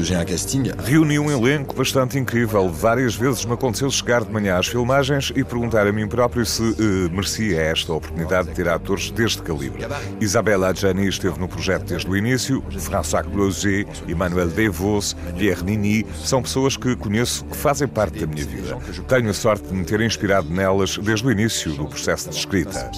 Un 0.01 0.25
casting. 0.25 0.63
Reuni 0.84 1.20
um 1.20 1.29
elenco 1.29 1.75
bastante 1.75 2.17
incrível. 2.17 2.67
Várias 2.70 3.13
vezes 3.13 3.46
me 3.46 3.53
aconteceu 3.53 3.89
chegar 3.91 4.24
de 4.24 4.31
manhã 4.31 4.58
às 4.58 4.67
filmagens 4.67 5.31
e 5.36 5.43
perguntar 5.43 5.86
a 5.86 5.91
mim 5.91 6.08
próprio 6.08 6.43
se 6.43 6.63
eh, 6.63 7.10
merecia 7.12 7.62
esta 7.62 7.93
oportunidade 7.93 8.50
de 8.50 8.55
ter 8.55 8.67
atores 8.67 9.12
deste 9.12 9.43
calibre. 9.43 9.86
Isabella 10.20 10.70
Adjani 10.70 11.08
esteve 11.08 11.39
no 11.39 11.48
projeto 11.48 11.86
desde 11.86 12.10
o 12.10 12.17
início, 12.17 12.63
François 12.79 13.24
Closet, 13.24 13.86
Emmanuel 14.08 14.48
Devos, 14.48 15.15
Pierre 15.38 15.63
Nini, 15.63 16.03
são 16.25 16.41
pessoas 16.41 16.75
que 16.75 16.96
conheço 16.96 17.46
que 17.46 17.55
fazem 17.55 17.88
parte 17.88 18.20
da 18.20 18.25
minha 18.25 18.46
vida. 18.46 18.77
Tenho 19.08 19.29
a 19.29 19.34
sorte 19.34 19.67
de 19.67 19.74
me 19.75 19.86
ter 19.86 20.01
inspirado 20.01 20.50
nelas 20.50 20.98
desde 20.98 21.27
o 21.27 21.31
início 21.31 21.74
do 21.74 21.86
processo 21.86 22.27
de 22.27 22.38
escrita. 22.38 22.89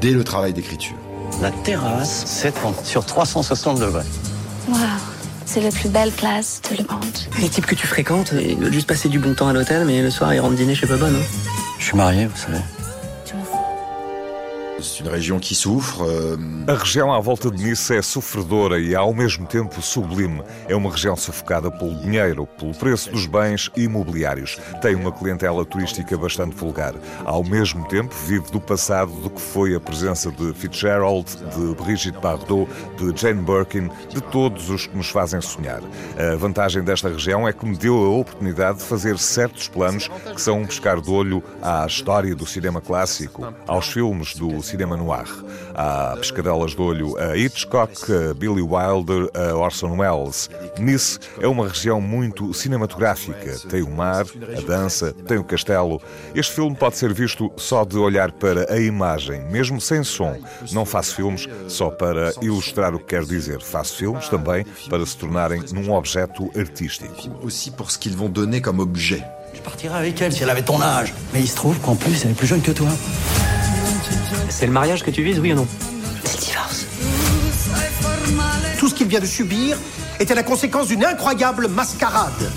Dès 0.00 0.12
le 0.12 0.22
travail 0.22 0.52
d'écriture. 0.52 0.94
La 1.40 1.50
terrasse 1.50 2.26
s'étend 2.26 2.74
sur 2.84 3.04
360 3.04 3.78
degrés. 3.78 4.06
Waouh, 4.68 5.07
c'est 5.48 5.62
la 5.62 5.70
plus 5.70 5.88
belle 5.88 6.10
place 6.10 6.60
de 6.70 6.76
Le 6.76 6.84
Monde. 6.92 7.16
Les 7.40 7.48
types 7.48 7.64
que 7.64 7.74
tu 7.74 7.86
fréquentes, 7.86 8.34
ils 8.38 8.56
veulent 8.56 8.72
juste 8.72 8.86
passer 8.86 9.08
du 9.08 9.18
bon 9.18 9.32
temps 9.32 9.48
à 9.48 9.54
l'hôtel, 9.54 9.86
mais 9.86 10.02
le 10.02 10.10
soir, 10.10 10.34
ils 10.34 10.40
rentrent 10.40 10.56
dîner 10.56 10.74
chez 10.74 10.86
Baba, 10.86 11.08
non 11.08 11.22
Je 11.78 11.84
suis 11.84 11.96
marié, 11.96 12.26
vous 12.26 12.36
savez. 12.36 12.58
A 16.66 16.74
região 16.74 17.12
à 17.12 17.20
volta 17.20 17.50
de 17.50 17.62
Nice 17.62 17.94
é 17.94 18.02
sofredora 18.02 18.80
e 18.80 18.96
ao 18.96 19.14
mesmo 19.14 19.46
tempo 19.46 19.80
sublime. 19.80 20.42
É 20.66 20.74
uma 20.74 20.90
região 20.90 21.14
sufocada 21.14 21.70
pelo 21.70 21.94
dinheiro, 22.00 22.46
pelo 22.58 22.74
preço 22.74 23.10
dos 23.10 23.26
bens 23.26 23.70
imobiliários. 23.76 24.58
Tem 24.82 24.94
uma 24.94 25.12
clientela 25.12 25.64
turística 25.64 26.16
bastante 26.16 26.56
vulgar. 26.56 26.94
Ao 27.24 27.44
mesmo 27.44 27.86
tempo, 27.86 28.14
vive 28.26 28.50
do 28.50 28.60
passado 28.60 29.12
do 29.12 29.30
que 29.30 29.40
foi 29.40 29.74
a 29.74 29.80
presença 29.80 30.32
de 30.32 30.52
Fitzgerald, 30.54 31.26
de 31.36 31.74
Brigitte 31.82 32.18
Bardot, 32.18 32.68
de 32.96 33.20
Jane 33.20 33.42
Birkin, 33.42 33.88
de 34.08 34.20
todos 34.20 34.68
os 34.68 34.86
que 34.86 34.96
nos 34.96 35.08
fazem 35.08 35.40
sonhar. 35.40 35.80
A 36.32 36.36
vantagem 36.36 36.82
desta 36.82 37.08
região 37.08 37.46
é 37.46 37.52
que 37.52 37.64
me 37.64 37.76
deu 37.76 37.94
a 37.96 38.08
oportunidade 38.08 38.78
de 38.78 38.84
fazer 38.84 39.18
certos 39.18 39.68
planos 39.68 40.08
que 40.34 40.40
são 40.40 40.60
um 40.60 40.66
pescar 40.66 41.00
de 41.00 41.10
olho 41.10 41.42
à 41.62 41.86
história 41.86 42.34
do 42.34 42.46
cinema 42.46 42.80
clássico, 42.80 43.52
aos 43.66 43.88
filmes 43.88 44.34
do 44.34 44.62
cinema 44.62 44.87
cinema 44.88 44.96
noir. 44.96 45.28
Há 45.74 46.16
pescadelas 46.16 46.72
de 46.72 46.80
olho 46.80 47.16
a 47.18 47.36
Hitchcock, 47.36 47.92
a 48.12 48.34
Billy 48.34 48.62
Wilder, 48.62 49.28
a 49.34 49.54
Orson 49.54 49.96
Welles. 49.96 50.48
Nice 50.78 51.18
é 51.40 51.46
uma 51.46 51.68
região 51.68 52.00
muito 52.00 52.54
cinematográfica. 52.54 53.58
Tem 53.68 53.82
o 53.82 53.90
mar, 53.90 54.24
a 54.56 54.60
dança, 54.60 55.12
tem 55.26 55.38
o 55.38 55.44
castelo. 55.44 56.00
Este 56.34 56.52
filme 56.54 56.74
pode 56.74 56.96
ser 56.96 57.12
visto 57.12 57.52
só 57.56 57.84
de 57.84 57.98
olhar 57.98 58.32
para 58.32 58.72
a 58.72 58.80
imagem, 58.80 59.42
mesmo 59.50 59.80
sem 59.80 60.02
som. 60.02 60.36
Não 60.72 60.84
faço 60.84 61.14
filmes 61.14 61.46
só 61.68 61.90
para 61.90 62.32
ilustrar 62.40 62.94
o 62.94 62.98
que 62.98 63.06
quer 63.06 63.24
dizer. 63.24 63.60
Faço 63.60 63.96
filmes 63.96 64.28
também 64.28 64.64
para 64.88 65.04
se 65.04 65.16
tornarem 65.16 65.62
num 65.72 65.92
objeto 65.92 66.50
artístico. 66.58 67.14
Aussi 67.42 67.70
pour 67.70 67.90
ce 67.90 67.98
qu'ils 67.98 68.16
vont 68.16 68.30
donner 68.30 68.60
comme 68.60 68.80
objet. 68.80 69.24
Je 69.54 69.60
partirais 69.60 69.98
avec 69.98 70.20
elle 70.20 70.32
si 70.32 70.42
elle 70.42 70.50
avait 70.50 70.62
ton 70.62 70.80
âge. 70.80 71.12
Mais 71.32 71.40
il 71.40 71.48
se 71.48 71.56
trouve 71.56 71.78
qu'en 71.80 71.96
plus, 71.96 72.24
elle 72.24 72.30
est 72.30 72.34
plus 72.34 72.46
jeune 72.46 72.62
que 72.62 72.70
toi. 72.70 72.88
C'est 74.48 74.66
le 74.66 74.72
mariage 74.72 75.02
que 75.02 75.10
tu 75.10 75.22
vises, 75.22 75.38
oui 75.38 75.52
ou 75.52 75.56
non 75.56 75.66
C'est 76.24 76.40
le 76.40 76.46
divorce. 76.46 76.86
Tout 78.78 78.88
ce 78.88 78.94
qu'il 78.94 79.08
vient 79.08 79.20
de 79.20 79.26
subir 79.26 79.76
était 80.20 80.34
la 80.34 80.42
conséquence 80.42 80.88
d'une 80.88 81.04
incroyable 81.04 81.68
mascarade. 81.68 82.50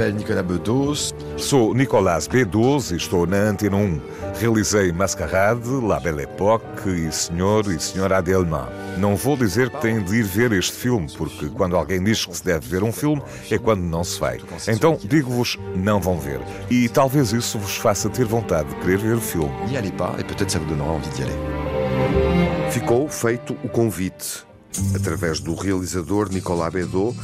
M'appelle 0.00 0.12
Nicolas 0.14 0.42
Bedos. 0.42 1.14
Sou 1.36 1.74
Nicolás 1.74 2.26
B12 2.26 2.92
e 2.92 2.96
estou 2.96 3.26
na 3.26 3.36
Antena 3.36 3.76
1. 3.76 4.00
Realizei 4.40 4.92
Mascarade, 4.92 5.68
La 5.82 6.00
Belle 6.00 6.22
Époque 6.22 6.88
e 6.88 7.12
Senhor 7.12 7.70
e 7.70 7.78
Senhora 7.78 8.18
Adelma. 8.18 8.68
Não 8.96 9.14
vou 9.14 9.36
dizer 9.36 9.68
que 9.68 9.80
têm 9.82 10.02
de 10.02 10.16
ir 10.16 10.22
ver 10.22 10.52
este 10.52 10.72
filme, 10.72 11.06
porque 11.16 11.48
quando 11.50 11.76
alguém 11.76 12.02
diz 12.02 12.24
que 12.24 12.34
se 12.34 12.44
deve 12.44 12.66
ver 12.66 12.82
um 12.82 12.92
filme 12.92 13.22
é 13.50 13.58
quando 13.58 13.82
não 13.82 14.02
se 14.02 14.18
vai. 14.18 14.40
Então 14.68 14.98
digo-vos, 15.02 15.58
não 15.76 16.00
vão 16.00 16.18
ver. 16.18 16.40
E 16.70 16.88
talvez 16.88 17.32
isso 17.32 17.58
vos 17.58 17.76
faça 17.76 18.08
ter 18.08 18.24
vontade 18.24 18.70
de 18.70 18.76
querer 18.76 18.98
ver 18.98 19.16
o 19.16 19.20
filme. 19.20 19.52
N'y 19.68 19.76
allez 19.76 19.92
pas 19.92 20.14
et 20.18 20.24
peut-être 20.24 20.50
ça 20.50 20.58
vous 20.58 20.66
donnera 20.66 20.92
envie 20.92 21.10
d'y 21.10 21.22
aller. 21.24 22.70
Ficou 22.70 23.08
feito 23.08 23.54
o 23.62 23.68
convite 23.68 24.46
através 24.94 25.40
do 25.40 25.54
realizador 25.54 26.30
Nicolas 26.30 26.70
Bedot 26.70 27.14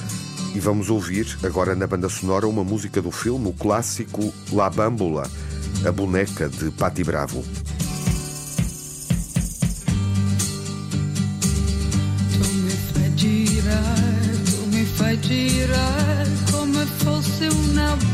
e 0.56 0.60
vamos 0.60 0.88
ouvir 0.88 1.36
agora 1.42 1.74
na 1.74 1.86
banda 1.86 2.08
sonora 2.08 2.48
uma 2.48 2.64
música 2.64 3.02
do 3.02 3.10
filme, 3.10 3.48
o 3.48 3.52
clássico 3.52 4.32
La 4.50 4.70
Bambola, 4.70 5.30
a 5.86 5.92
boneca 5.92 6.48
de 6.48 6.70
Patti 6.70 7.04
Bravo. 7.04 7.44
Tu 12.32 12.48
mi 12.62 12.70
fai 12.70 13.14
girare, 13.16 14.42
tu 14.46 15.20
girare 15.20 16.30
come 16.50 16.86
fosse 16.86 17.48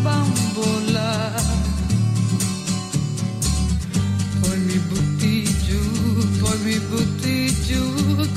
bambola. 0.02 1.32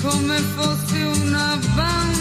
Come 0.02 0.38
fosse 0.56 1.04
una 1.04 1.58
bambola. 1.76 2.15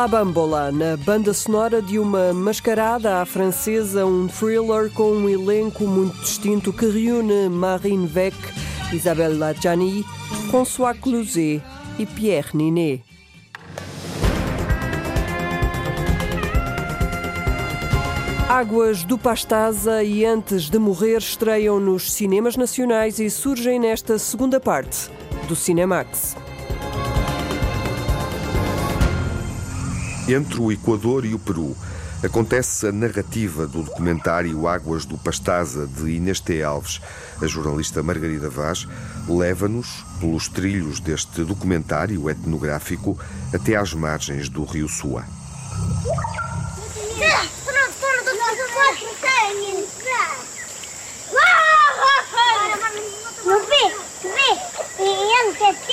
La 0.00 0.08
Bambola, 0.08 0.72
na 0.72 0.96
banda 0.96 1.34
sonora 1.34 1.82
de 1.82 1.98
uma 1.98 2.32
mascarada 2.32 3.20
à 3.20 3.26
francesa, 3.26 4.06
um 4.06 4.26
thriller 4.28 4.90
com 4.94 5.12
um 5.12 5.28
elenco 5.28 5.84
muito 5.84 6.18
distinto 6.20 6.72
que 6.72 6.86
reúne 6.86 7.50
Marine 7.50 8.06
Vec, 8.06 8.34
Isabelle 8.94 9.36
Ladjani, 9.36 10.02
François 10.50 10.94
Cluzet 10.94 11.60
e 11.98 12.06
Pierre 12.06 12.48
Ninet. 12.54 13.02
Águas 18.48 19.04
do 19.04 19.18
Pastaza 19.18 20.02
e 20.02 20.24
Antes 20.24 20.70
de 20.70 20.78
Morrer 20.78 21.18
estreiam 21.18 21.78
nos 21.78 22.10
cinemas 22.10 22.56
nacionais 22.56 23.18
e 23.18 23.28
surgem 23.28 23.78
nesta 23.78 24.18
segunda 24.18 24.58
parte 24.58 25.10
do 25.46 25.54
Cinemax. 25.54 26.36
Entre 30.32 30.60
o 30.60 30.70
Equador 30.70 31.24
e 31.24 31.34
o 31.34 31.40
Peru 31.40 31.76
acontece 32.22 32.86
a 32.86 32.92
narrativa 32.92 33.66
do 33.66 33.82
documentário 33.82 34.68
Águas 34.68 35.04
do 35.04 35.18
Pastaza 35.18 35.88
de 35.88 36.08
Inês 36.08 36.38
T. 36.38 36.62
Alves. 36.62 37.00
A 37.42 37.48
jornalista 37.48 38.00
Margarida 38.00 38.48
Vaz 38.48 38.86
leva-nos 39.28 40.04
pelos 40.20 40.46
trilhos 40.46 41.00
deste 41.00 41.42
documentário 41.42 42.30
etnográfico 42.30 43.18
até 43.52 43.74
às 43.74 43.92
margens 43.92 44.48
do 44.48 44.62
rio 44.62 44.88
Sua. 44.88 45.24
Vê, 53.66 53.84
vê, 54.22 54.50
e 55.00 55.10
antes 55.48 55.90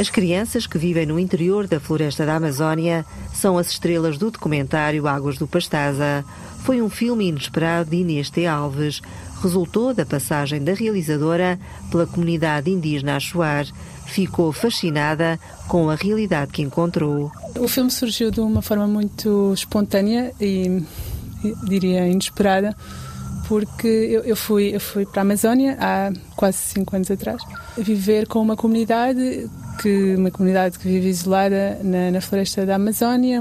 As 0.00 0.08
crianças 0.08 0.66
que 0.66 0.78
vivem 0.78 1.04
no 1.04 1.18
interior 1.18 1.68
da 1.68 1.78
floresta 1.78 2.24
da 2.24 2.36
Amazónia 2.36 3.04
são 3.34 3.58
as 3.58 3.68
estrelas 3.68 4.16
do 4.16 4.30
documentário 4.30 5.06
Águas 5.06 5.36
do 5.36 5.46
Pastaza. 5.46 6.24
Foi 6.64 6.80
um 6.80 6.88
filme 6.88 7.28
inesperado 7.28 7.90
de 7.90 7.98
Inês 7.98 8.30
T. 8.30 8.46
Alves. 8.46 9.02
Resultou 9.42 9.92
da 9.92 10.06
passagem 10.06 10.64
da 10.64 10.72
realizadora 10.72 11.60
pela 11.90 12.06
comunidade 12.06 12.70
indígena 12.70 13.16
Achuar. 13.16 13.66
Ficou 14.06 14.50
fascinada 14.54 15.38
com 15.68 15.90
a 15.90 15.96
realidade 15.96 16.50
que 16.50 16.62
encontrou. 16.62 17.30
O 17.58 17.68
filme 17.68 17.90
surgiu 17.90 18.30
de 18.30 18.40
uma 18.40 18.62
forma 18.62 18.86
muito 18.86 19.52
espontânea 19.52 20.32
e, 20.40 20.82
diria, 21.64 22.08
inesperada 22.08 22.74
porque 23.46 23.88
eu, 23.88 24.22
eu, 24.22 24.36
fui, 24.36 24.74
eu 24.74 24.80
fui 24.80 25.04
para 25.04 25.20
a 25.20 25.24
Amazónia 25.24 25.76
há 25.78 26.12
quase 26.36 26.56
cinco 26.56 26.94
anos 26.94 27.10
atrás, 27.10 27.42
viver 27.76 28.28
com 28.28 28.40
uma 28.40 28.56
comunidade 28.56 29.50
que 29.80 30.14
uma 30.14 30.30
comunidade 30.30 30.78
que 30.78 30.86
vive 30.86 31.08
isolada 31.08 31.78
na, 31.82 32.10
na, 32.10 32.20
floresta 32.20 32.66
da 32.66 32.74
Amazónia. 32.74 33.40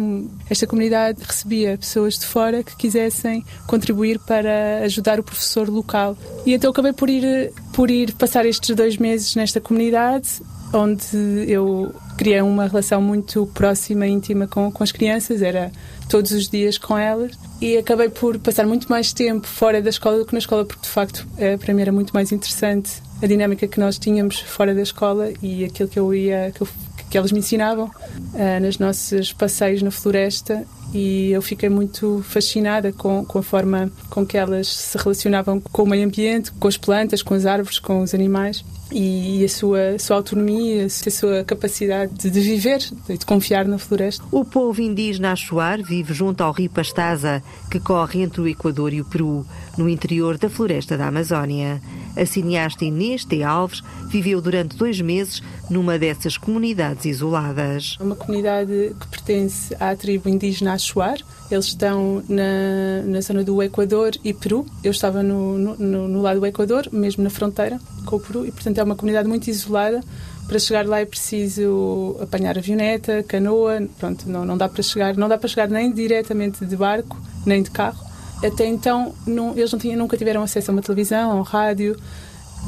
Esta 0.49 0.65
comunidade 0.65 1.19
recebia 1.21 1.77
pessoas 1.77 2.17
de 2.17 2.25
fora 2.25 2.63
que 2.63 2.75
quisessem 2.77 3.43
contribuir 3.67 4.19
para 4.19 4.79
ajudar 4.83 5.19
o 5.19 5.23
professor 5.23 5.67
local. 5.67 6.17
E 6.45 6.53
então 6.53 6.71
acabei 6.71 6.93
por 6.93 7.09
ir, 7.09 7.51
por 7.73 7.91
ir 7.91 8.13
passar 8.13 8.45
estes 8.45 8.73
dois 8.73 8.97
meses 8.97 9.35
nesta 9.35 9.59
comunidade, 9.59 10.41
onde 10.71 11.17
eu 11.47 11.93
criei 12.17 12.41
uma 12.41 12.67
relação 12.67 13.01
muito 13.01 13.45
próxima 13.47 14.07
e 14.07 14.11
íntima 14.11 14.47
com, 14.47 14.71
com 14.71 14.83
as 14.83 14.93
crianças. 14.93 15.41
Era 15.41 15.71
todos 16.07 16.31
os 16.31 16.47
dias 16.47 16.77
com 16.77 16.97
elas 16.97 17.31
e 17.61 17.77
acabei 17.77 18.07
por 18.07 18.39
passar 18.39 18.65
muito 18.65 18.89
mais 18.89 19.11
tempo 19.11 19.45
fora 19.45 19.81
da 19.81 19.89
escola 19.89 20.19
do 20.19 20.25
que 20.25 20.33
na 20.33 20.39
escola, 20.39 20.63
porque 20.63 20.83
de 20.83 20.89
facto 20.89 21.27
eh, 21.37 21.57
para 21.57 21.73
mim 21.73 21.81
era 21.81 21.91
muito 21.91 22.11
mais 22.11 22.31
interessante 22.31 23.01
a 23.21 23.27
dinâmica 23.27 23.67
que 23.67 23.79
nós 23.79 23.97
tínhamos 23.97 24.39
fora 24.39 24.73
da 24.73 24.81
escola 24.81 25.31
e 25.41 25.65
aquilo 25.65 25.89
que 25.89 25.99
eu 25.99 26.13
ia 26.13 26.51
que, 26.53 26.61
eu, 26.61 26.67
que 27.09 27.17
elas 27.17 27.31
me 27.31 27.39
ensinavam 27.39 27.85
uh, 27.85 28.61
nos 28.61 28.77
nossos 28.79 29.33
passeios 29.33 29.81
na 29.81 29.91
floresta 29.91 30.65
e 30.93 31.31
eu 31.31 31.41
fiquei 31.41 31.69
muito 31.69 32.23
fascinada 32.27 32.91
com, 32.91 33.23
com 33.23 33.39
a 33.39 33.43
forma 33.43 33.91
com 34.09 34.25
que 34.25 34.37
elas 34.37 34.67
se 34.67 34.97
relacionavam 34.97 35.59
com 35.59 35.83
o 35.83 35.87
meio 35.87 36.05
ambiente, 36.05 36.51
com 36.53 36.67
as 36.67 36.77
plantas, 36.77 37.21
com 37.21 37.33
as 37.33 37.45
árvores, 37.45 37.77
com 37.77 38.01
os 38.01 38.13
animais 38.13 38.63
e 38.91 39.43
a 39.45 39.49
sua, 39.49 39.99
sua 39.99 40.15
autonomia, 40.15 40.85
a 40.85 40.89
sua 40.89 41.43
capacidade 41.43 42.11
de, 42.13 42.29
de 42.29 42.39
viver 42.39 42.81
e 43.07 43.17
de 43.17 43.25
confiar 43.25 43.65
na 43.65 43.77
floresta. 43.77 44.23
O 44.31 44.43
povo 44.43 44.81
indígena 44.81 45.31
Achuar 45.31 45.81
vive 45.83 46.13
junto 46.13 46.41
ao 46.41 46.51
rio 46.51 46.69
Pastaza, 46.69 47.43
que 47.69 47.79
corre 47.79 48.21
entre 48.21 48.41
o 48.41 48.47
Equador 48.47 48.91
e 48.91 49.01
o 49.01 49.05
Peru, 49.05 49.45
no 49.77 49.87
interior 49.87 50.37
da 50.37 50.49
floresta 50.49 50.97
da 50.97 51.07
Amazónia. 51.07 51.79
A 52.15 52.25
cineasta 52.25 52.85
Inês 52.85 53.23
T. 53.23 53.43
Alves 53.43 53.81
viveu 54.07 54.41
durante 54.41 54.75
dois 54.75 54.99
meses 54.99 55.41
numa 55.69 55.97
dessas 55.97 56.37
comunidades 56.37 57.05
isoladas. 57.05 57.97
Uma 57.99 58.15
comunidade 58.15 58.95
que 58.99 59.07
pertence 59.07 59.75
à 59.79 59.95
tribo 59.95 60.29
indígena 60.29 60.73
Achuar. 60.73 61.17
Eles 61.49 61.65
estão 61.65 62.23
na, 62.27 63.03
na 63.05 63.21
zona 63.21 63.43
do 63.43 63.61
Equador 63.61 64.11
e 64.23 64.33
Peru. 64.33 64.65
Eu 64.83 64.91
estava 64.91 65.23
no, 65.23 65.57
no, 65.57 66.07
no 66.07 66.21
lado 66.21 66.39
do 66.39 66.45
Equador, 66.45 66.87
mesmo 66.91 67.23
na 67.23 67.29
fronteira 67.29 67.79
com 68.05 68.15
o 68.15 68.19
Peru, 68.19 68.45
e 68.45 68.51
portanto 68.51 68.77
é 68.77 68.83
uma 68.83 68.95
comunidade 68.95 69.27
muito 69.27 69.47
isolada. 69.47 70.01
Para 70.47 70.57
chegar 70.57 70.85
lá 70.87 70.99
é 70.99 71.05
preciso 71.05 72.17
apanhar 72.19 72.57
avioneta, 72.57 73.21
canoa, 73.21 73.87
pronto, 73.99 74.27
não, 74.27 74.43
não 74.43 74.57
dá 74.57 74.67
para 74.67 74.81
chegar, 74.81 75.15
não 75.15 75.29
dá 75.29 75.37
para 75.37 75.47
chegar 75.47 75.69
nem 75.69 75.91
diretamente 75.91 76.65
de 76.65 76.75
barco, 76.75 77.21
nem 77.45 77.61
de 77.61 77.69
carro. 77.69 78.08
Até 78.43 78.65
então 78.65 79.13
não, 79.27 79.51
eles 79.57 79.71
não 79.71 79.79
tinham, 79.79 79.97
nunca 79.97 80.15
tiveram 80.17 80.41
acesso 80.41 80.71
a 80.71 80.73
uma 80.73 80.81
televisão, 80.81 81.31
a 81.31 81.35
um 81.35 81.41
rádio, 81.41 81.97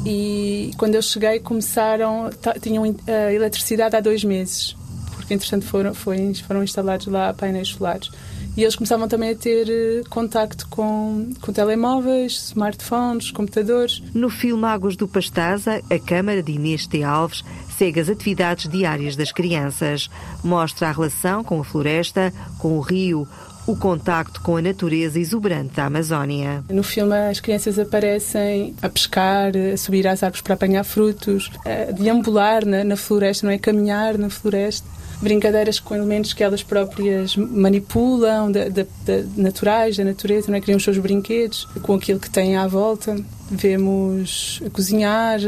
e 0.04 0.70
quando 0.76 0.94
eu 0.94 1.02
cheguei 1.02 1.38
começaram, 1.40 2.30
tinham 2.60 2.84
a 2.84 3.32
eletricidade 3.32 3.94
há 3.96 4.00
dois 4.00 4.24
meses, 4.24 4.76
porque 5.14 5.34
entretanto 5.34 5.64
foram, 5.64 5.94
foi, 5.94 6.34
foram 6.34 6.62
instalados 6.62 7.06
lá 7.06 7.32
painéis 7.32 7.68
solares. 7.68 8.10
E 8.54 8.62
eles 8.62 8.76
começavam 8.76 9.08
também 9.08 9.30
a 9.30 9.34
ter 9.34 9.66
eh, 9.70 10.02
contacto 10.10 10.68
com, 10.68 11.30
com 11.40 11.52
telemóveis, 11.54 12.48
smartphones, 12.48 13.30
computadores. 13.30 14.02
No 14.12 14.28
filme 14.28 14.66
Águas 14.66 14.94
do 14.94 15.08
Pastaza, 15.08 15.80
a 15.88 15.98
Câmara 15.98 16.42
de 16.42 16.52
Inês 16.52 16.86
T. 16.86 17.02
Alves 17.02 17.42
segue 17.78 17.98
as 17.98 18.10
atividades 18.10 18.68
diárias 18.68 19.16
das 19.16 19.32
crianças. 19.32 20.10
Mostra 20.44 20.88
a 20.88 20.92
relação 20.92 21.42
com 21.42 21.60
a 21.60 21.64
floresta, 21.64 22.30
com 22.58 22.76
o 22.76 22.80
rio, 22.82 23.26
o 23.72 23.76
contacto 23.76 24.40
com 24.42 24.56
a 24.56 24.62
natureza 24.62 25.18
exuberante 25.18 25.76
da 25.76 25.86
Amazónia. 25.86 26.62
No 26.68 26.82
filme, 26.82 27.16
as 27.16 27.40
crianças 27.40 27.78
aparecem 27.78 28.74
a 28.82 28.88
pescar, 28.88 29.52
a 29.56 29.76
subir 29.76 30.06
às 30.06 30.22
árvores 30.22 30.42
para 30.42 30.54
apanhar 30.54 30.84
frutos, 30.84 31.50
a 31.64 31.90
deambular 31.92 32.66
na, 32.66 32.84
na 32.84 32.96
floresta, 32.96 33.46
não 33.46 33.52
é? 33.52 33.58
Caminhar 33.58 34.18
na 34.18 34.28
floresta 34.28 34.86
brincadeiras 35.22 35.78
com 35.78 35.94
elementos 35.94 36.32
que 36.32 36.42
elas 36.42 36.64
próprias 36.64 37.36
manipulam, 37.36 38.50
da, 38.50 38.68
da, 38.68 38.82
da, 38.82 39.24
naturais, 39.36 39.96
da 39.96 40.04
natureza, 40.04 40.50
não 40.50 40.58
é? 40.58 40.60
criam 40.60 40.76
os 40.76 40.82
seus 40.82 40.98
brinquedos 40.98 41.68
com 41.80 41.94
aquilo 41.94 42.18
que 42.18 42.28
têm 42.28 42.56
à 42.56 42.66
volta. 42.66 43.16
Vemos 43.48 44.60
a 44.66 44.70
cozinhar, 44.70 45.38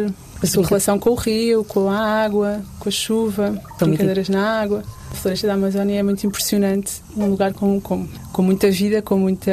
a 0.41 0.47
sua 0.47 0.65
relação 0.65 0.99
com 0.99 1.11
o 1.11 1.15
rio, 1.15 1.65
com 1.65 1.91
a 1.91 1.99
água, 1.99 2.63
com 2.79 2.89
a 2.89 2.93
chuva, 2.93 3.61
brincadeiras 3.81 4.29
na 4.29 4.61
água. 4.61 4.85
Floresta 5.15 5.47
da 5.47 5.55
Amazónia 5.55 5.99
é 5.99 6.03
muito 6.03 6.27
impressionante, 6.27 7.03
um 7.17 7.27
lugar 7.27 7.53
com, 7.53 7.81
com, 7.81 8.07
com 8.33 8.43
muita 8.43 8.71
vida, 8.71 9.03
com 9.03 9.19
muita 9.19 9.53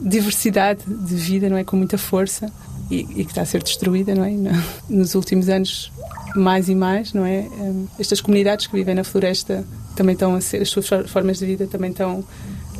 diversidade 0.00 0.80
de 0.86 1.14
vida, 1.14 1.48
não 1.48 1.56
é? 1.56 1.64
Com 1.64 1.76
muita 1.76 1.98
força 1.98 2.50
e, 2.90 3.00
e 3.00 3.24
que 3.24 3.30
está 3.30 3.42
a 3.42 3.46
ser 3.46 3.62
destruída, 3.62 4.14
não 4.14 4.24
é? 4.24 4.32
Nos 4.88 5.14
últimos 5.14 5.48
anos 5.48 5.92
mais 6.34 6.68
e 6.68 6.74
mais, 6.74 7.12
não 7.12 7.24
é? 7.24 7.46
Estas 7.98 8.20
comunidades 8.20 8.66
que 8.66 8.74
vivem 8.74 8.94
na 8.94 9.04
floresta 9.04 9.64
também 9.94 10.14
estão 10.14 10.34
a 10.34 10.40
ser, 10.40 10.62
as 10.62 10.68
suas 10.68 10.88
formas 11.08 11.38
de 11.38 11.46
vida 11.46 11.66
também 11.66 11.90
estão 11.90 12.24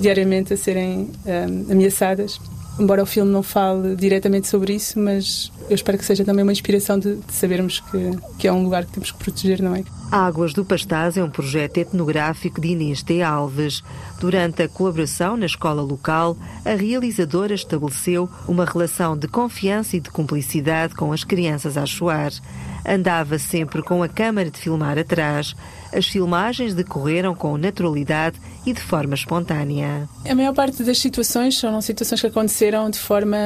diariamente 0.01 0.53
a 0.53 0.57
serem 0.57 1.11
um, 1.25 1.73
ameaçadas. 1.73 2.41
Embora 2.79 3.03
o 3.03 3.07
filme 3.07 3.31
não 3.31 3.43
fale 3.43 3.95
diretamente 3.95 4.49
sobre 4.49 4.75
isso, 4.75 4.99
mas 4.99 5.53
eu 5.69 5.75
espero 5.75 5.97
que 5.97 6.05
seja 6.05 6.25
também 6.25 6.43
uma 6.43 6.53
inspiração 6.53 6.99
de, 6.99 7.17
de 7.17 7.33
sabermos 7.33 7.81
que, 7.81 8.11
que 8.39 8.49
é 8.49 8.53
um 8.53 8.65
lugar 8.65 8.85
que 8.85 8.93
temos 8.93 9.13
que 9.13 9.19
proteger, 9.19 9.63
não 9.63 9.77
é? 9.77 9.85
Águas 10.11 10.53
do 10.53 10.65
Pastaz 10.65 11.17
é 11.17 11.25
um 11.25 11.31
projeto 11.31 11.79
etnográfico 11.79 12.61
de 12.61 12.69
Inês 12.69 13.03
T. 13.03 13.23
Alves. 13.23 13.83
Durante 14.21 14.63
a 14.63 14.69
colaboração 14.69 15.37
na 15.37 15.47
escola 15.47 15.83
local, 15.83 16.37
a 16.65 16.75
realizadora 16.75 17.55
estabeleceu 17.55 18.29
uma 18.47 18.65
relação 18.65 19.17
de 19.17 19.29
confiança 19.29 19.97
e 19.97 20.01
de 20.01 20.11
cumplicidade 20.11 20.95
com 20.95 21.13
as 21.13 21.25
crianças 21.25 21.77
a 21.77 21.87
choar. 21.87 22.33
Andava 22.87 23.39
sempre 23.39 23.83
com 23.83 24.03
a 24.03 24.09
câmara 24.09 24.51
de 24.51 24.59
filmar 24.59 24.99
atrás. 24.99 25.57
As 25.93 26.07
filmagens 26.07 26.75
decorreram 26.75 27.35
com 27.35 27.57
naturalidade 27.57 28.39
e 28.67 28.73
de 28.73 28.81
forma 28.81 29.15
espontânea. 29.15 30.09
A 30.29 30.35
maior 30.35 30.55
parte 30.55 30.83
das 30.83 30.99
situações 30.99 31.59
são 31.59 31.81
situações 31.81 32.21
que 32.21 32.27
aconteceram 32.27 32.89
de 32.89 32.99
forma 32.99 33.37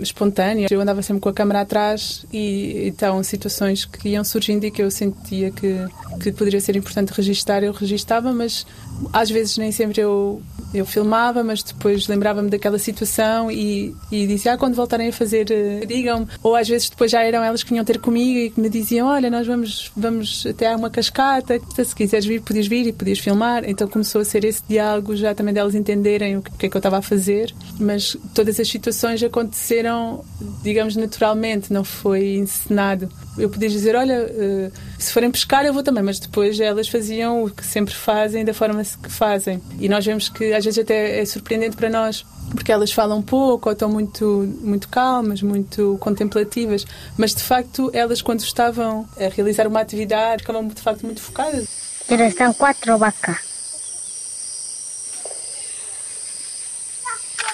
espontânea. 0.00 0.68
Eu 0.70 0.80
andava 0.80 1.02
sempre 1.02 1.20
com 1.20 1.28
a 1.28 1.32
câmera 1.32 1.62
atrás 1.62 2.24
e 2.32 2.88
então 2.88 3.22
situações 3.22 3.84
que 3.84 4.10
iam 4.10 4.24
surgindo 4.24 4.64
e 4.64 4.70
que 4.70 4.82
eu 4.82 4.90
sentia 4.90 5.50
que, 5.50 5.76
que 6.20 6.32
poderia 6.32 6.60
ser 6.60 6.76
importante 6.76 7.12
registar, 7.12 7.62
eu 7.62 7.72
registava, 7.72 8.32
mas 8.32 8.66
às 9.12 9.30
vezes 9.30 9.56
nem 9.56 9.72
sempre 9.72 10.00
eu, 10.00 10.42
eu 10.72 10.86
filmava, 10.86 11.42
mas 11.42 11.62
depois 11.62 12.06
lembrava-me 12.06 12.48
daquela 12.48 12.78
situação 12.78 13.50
e, 13.50 13.94
e 14.10 14.26
dizia, 14.26 14.52
ah, 14.52 14.58
quando 14.58 14.74
voltarem 14.74 15.08
a 15.08 15.12
fazer, 15.12 15.50
eh, 15.50 15.84
digam-me. 15.86 16.26
Ou 16.42 16.54
às 16.54 16.68
vezes 16.68 16.90
depois 16.90 17.10
já 17.10 17.22
eram 17.22 17.42
elas 17.42 17.62
que 17.62 17.70
vinham 17.70 17.84
ter 17.84 17.98
comigo 17.98 18.38
e 18.38 18.50
que 18.50 18.60
me 18.60 18.68
diziam, 18.68 19.08
olha, 19.08 19.30
nós 19.30 19.46
vamos, 19.46 19.90
vamos 19.96 20.46
até 20.46 20.72
a 20.72 20.76
uma 20.76 20.90
cascata, 20.90 21.60
se 21.82 21.94
quiseres 21.94 22.26
vir, 22.26 22.40
podias 22.40 22.66
vir 22.66 22.86
e 22.86 22.92
podias 22.92 23.18
filmar. 23.18 23.68
Então 23.68 23.88
começou 23.88 24.20
a 24.20 24.24
ser 24.24 24.44
esse 24.44 24.59
diálogo 24.68 25.16
já 25.16 25.34
também 25.34 25.52
delas 25.52 25.74
entenderem 25.74 26.36
o 26.36 26.42
que 26.42 26.66
é 26.66 26.68
que 26.68 26.76
eu 26.76 26.78
estava 26.78 26.98
a 26.98 27.02
fazer. 27.02 27.54
Mas 27.78 28.16
todas 28.34 28.58
as 28.60 28.68
situações 28.68 29.22
aconteceram, 29.22 30.24
digamos, 30.62 30.96
naturalmente, 30.96 31.72
não 31.72 31.84
foi 31.84 32.36
encenado. 32.36 33.08
Eu 33.38 33.48
podia 33.48 33.68
dizer, 33.68 33.96
olha, 33.96 34.12
eh, 34.12 34.70
se 34.98 35.12
forem 35.12 35.30
pescar 35.30 35.64
eu 35.64 35.72
vou 35.72 35.82
também, 35.82 36.02
mas 36.02 36.18
depois 36.18 36.58
elas 36.60 36.88
faziam 36.88 37.44
o 37.44 37.50
que 37.50 37.64
sempre 37.64 37.94
fazem 37.94 38.44
da 38.44 38.52
forma 38.52 38.82
que 38.82 39.10
fazem. 39.10 39.60
E 39.78 39.88
nós 39.88 40.04
vemos 40.04 40.28
que 40.28 40.52
às 40.52 40.64
vezes 40.64 40.78
até 40.78 41.20
é 41.20 41.24
surpreendente 41.24 41.76
para 41.76 41.88
nós 41.88 42.24
porque 42.54 42.72
elas 42.72 42.90
falam 42.90 43.22
pouco 43.22 43.68
ou 43.68 43.72
estão 43.72 43.88
muito, 43.88 44.52
muito 44.60 44.88
calmas, 44.88 45.40
muito 45.40 45.96
contemplativas, 46.00 46.84
mas 47.16 47.34
de 47.34 47.42
facto 47.42 47.90
elas 47.94 48.20
quando 48.20 48.40
estavam 48.40 49.08
a 49.16 49.28
realizar 49.28 49.66
uma 49.68 49.80
atividade 49.80 50.42
ficavam 50.42 50.66
de 50.66 50.82
facto 50.82 51.06
muito 51.06 51.20
focadas. 51.20 51.68
Estão 52.08 52.52
quatro 52.52 52.98
vacas. 52.98 53.49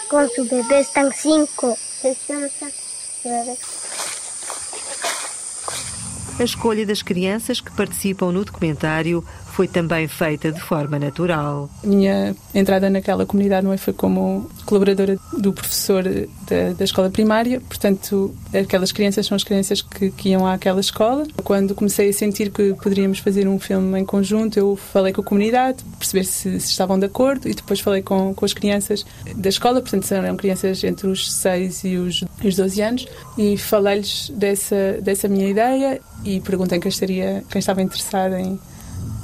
Com 0.08 0.28
su 0.28 0.44
bebê 0.44 0.80
estão 0.80 1.10
cinco. 1.12 1.76
A 6.38 6.44
escolha 6.44 6.86
das 6.86 7.02
crianças 7.02 7.60
que 7.60 7.72
participam 7.72 8.30
no 8.30 8.44
documentário 8.44 9.24
foi 9.56 9.66
também 9.66 10.06
feita 10.06 10.52
de 10.52 10.60
forma 10.60 10.98
natural. 10.98 11.70
A 11.82 11.86
minha 11.86 12.36
entrada 12.54 12.90
naquela 12.90 13.24
comunidade 13.24 13.64
não 13.64 13.72
é, 13.72 13.78
foi 13.78 13.94
como 13.94 14.50
colaboradora 14.66 15.18
do 15.32 15.50
professor 15.50 16.02
da, 16.02 16.74
da 16.76 16.84
escola 16.84 17.08
primária, 17.08 17.58
portanto, 17.62 18.34
aquelas 18.52 18.92
crianças 18.92 19.24
são 19.24 19.34
as 19.34 19.42
crianças 19.42 19.80
que, 19.80 20.10
que, 20.10 20.28
iam 20.28 20.46
àquela 20.46 20.78
escola. 20.78 21.26
Quando 21.42 21.74
comecei 21.74 22.10
a 22.10 22.12
sentir 22.12 22.50
que 22.50 22.74
poderíamos 22.74 23.18
fazer 23.20 23.48
um 23.48 23.58
filme 23.58 23.98
em 23.98 24.04
conjunto, 24.04 24.58
eu 24.58 24.76
falei 24.76 25.10
com 25.10 25.22
a 25.22 25.24
comunidade, 25.24 25.82
perceber 25.98 26.24
se, 26.24 26.60
se 26.60 26.72
estavam 26.72 26.98
de 26.98 27.06
acordo, 27.06 27.48
e 27.48 27.54
depois 27.54 27.80
falei 27.80 28.02
com, 28.02 28.34
com 28.34 28.44
as 28.44 28.52
crianças 28.52 29.06
da 29.34 29.48
escola, 29.48 29.80
portanto, 29.80 30.12
eram 30.12 30.36
crianças 30.36 30.84
entre 30.84 31.06
os 31.06 31.32
6 31.32 31.84
e 31.84 31.96
os, 31.96 32.24
os 32.44 32.56
12 32.56 32.82
anos, 32.82 33.06
e 33.38 33.56
falei-lhes 33.56 34.30
dessa, 34.36 34.98
dessa 35.00 35.28
minha 35.28 35.48
ideia 35.48 35.98
e 36.22 36.40
perguntei 36.40 36.78
quem, 36.78 36.90
estaria, 36.90 37.42
quem 37.48 37.58
estava 37.58 37.80
interessado 37.80 38.34
em 38.34 38.58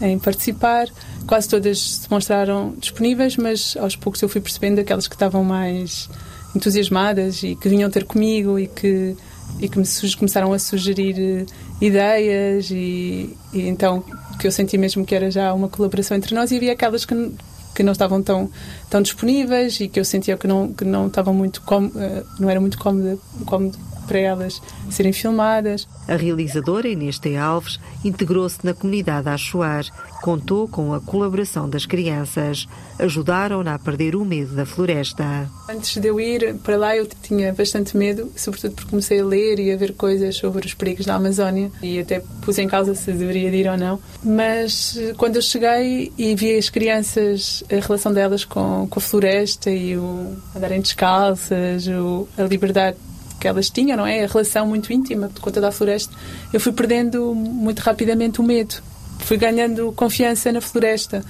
em 0.03 0.19
participar. 0.19 0.89
Quase 1.27 1.49
todas 1.49 1.79
se 1.79 2.11
mostraram 2.11 2.75
disponíveis, 2.79 3.37
mas 3.37 3.77
aos 3.79 3.97
poucos 3.97 4.21
eu 4.21 4.29
fui 4.29 4.41
percebendo 4.41 4.81
aquelas 4.81 5.07
que 5.07 5.15
estavam 5.15 5.45
mais 5.45 6.09
entusiasmadas 6.55 7.43
e 7.43 7.55
que 7.55 7.69
vinham 7.69 7.91
ter 7.91 8.05
comigo 8.05 8.59
e 8.59 8.67
que, 8.67 9.17
e 9.61 9.69
que 9.69 9.79
me 9.79 9.87
começaram 10.19 10.53
a 10.53 10.59
sugerir 10.59 11.17
eh, 11.19 11.47
ideias 11.81 12.71
e, 12.71 13.35
e, 13.53 13.63
então 13.69 14.05
que 14.39 14.47
eu 14.47 14.53
senti 14.53 14.77
mesmo 14.77 15.05
que 15.05 15.15
era 15.15 15.31
já 15.31 15.55
uma 15.55 15.69
colaboração 15.69 16.17
entre 16.17 16.35
nós 16.35 16.51
e 16.51 16.57
havia 16.57 16.73
aquelas 16.73 17.07
que, 17.07 17.33
que 17.75 17.83
não 17.83 17.93
estavam 17.93 18.23
tão, 18.23 18.51
tão 18.91 19.01
disponíveis 19.01 19.81
e 19.81 19.89
que 19.89 19.99
eu 19.99 20.05
sentia 20.05 20.37
que 20.37 20.47
não, 20.47 20.73
que 20.73 20.85
não 20.85 21.07
estavam 21.07 21.33
muito 21.33 21.63
eh, 21.97 22.23
não 22.39 22.51
era 22.51 22.61
muito 22.61 22.79
cómodo, 22.79 23.19
cómodo 23.47 23.79
para 24.13 24.21
elas 24.21 24.61
serem 24.91 25.11
filmadas. 25.11 25.89
A 26.07 26.17
realizadora 26.17 26.87
Inês 26.87 27.19
T. 27.19 27.35
Alves 27.35 27.81
integrou-se 28.05 28.59
na 28.63 28.75
comunidade 28.75 29.27
Achuar, 29.27 29.87
contou 30.21 30.69
com 30.69 30.93
a 30.93 31.01
colaboração 31.01 31.67
das 31.67 31.87
crianças, 31.87 32.69
ajudaram-na 32.99 33.75
a 33.75 33.79
perder 33.79 34.15
o 34.15 34.23
medo 34.23 34.55
da 34.55 34.67
floresta. 34.67 35.49
Antes 35.67 35.99
de 35.99 36.09
eu 36.09 36.21
ir 36.21 36.57
para 36.57 36.77
lá 36.77 36.95
eu 36.95 37.07
tinha 37.07 37.55
bastante 37.55 37.97
medo, 37.97 38.31
sobretudo 38.37 38.75
porque 38.75 38.91
comecei 38.91 39.21
a 39.21 39.25
ler 39.25 39.59
e 39.59 39.73
a 39.73 39.77
ver 39.79 39.95
coisas 39.95 40.37
sobre 40.37 40.67
os 40.67 40.75
perigos 40.75 41.07
da 41.07 41.15
Amazónia 41.15 41.73
e 41.83 41.99
até 41.99 42.23
pus 42.43 42.59
em 42.59 42.69
causa 42.69 42.95
se 42.95 43.11
deveria 43.13 43.49
ir 43.49 43.67
ou 43.67 43.79
não. 43.79 43.99
Mas 44.23 44.95
eh, 44.99 45.15
quando 45.17 45.37
eu 45.37 45.43
cheguei 45.43 46.13
e 46.19 46.35
vi 46.35 46.55
as 46.59 46.69
crianças, 46.69 47.65
a 47.73 47.81
relação 47.81 48.13
delas 48.13 48.45
com, 48.45 48.87
com 48.91 48.99
a 48.99 49.03
floresta 49.03 49.71
e 49.71 49.97
o 49.97 50.37
andarem 50.55 50.83
descalças, 50.83 51.87
o, 51.89 52.29
a 52.37 52.43
liberdade 52.43 52.99
que 53.43 53.49
elas 53.49 53.69
tinham, 53.69 53.97
não 53.97 54.07
é? 54.07 54.23
A 54.23 54.29
relação 54.29 54.65
muito 54.65 54.93
íntima 54.93 55.29
com 55.41 55.51
toda 55.51 55.67
a 55.67 55.73
floresta. 55.73 56.15
Eu 56.53 56.61
fui 56.61 56.71
perdendo 56.71 57.35
muito 57.35 57.81
rapidamente 57.81 58.41
o 58.41 58.45
medo. 58.45 58.77
Fui 59.19 59.37
ganhando 59.37 59.91
confiança 59.93 60.53
na 60.53 60.61
floresta 60.61 61.25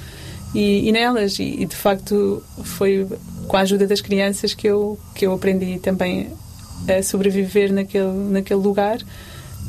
e, 0.54 0.86
e 0.86 0.92
nelas. 0.92 1.38
E, 1.38 1.62
e, 1.62 1.64
de 1.64 1.74
facto 1.74 2.42
foi 2.62 3.08
com 3.48 3.56
a 3.56 3.60
ajuda 3.60 3.86
das 3.86 4.02
crianças 4.02 4.52
que 4.52 4.66
eu, 4.66 5.00
que 5.14 5.26
eu 5.26 5.32
aprendi 5.32 5.78
também 5.78 6.30
a 6.86 7.02
sobreviver 7.02 7.72
naquele, 7.72 8.12
naquele 8.30 8.60
lugar 8.60 8.98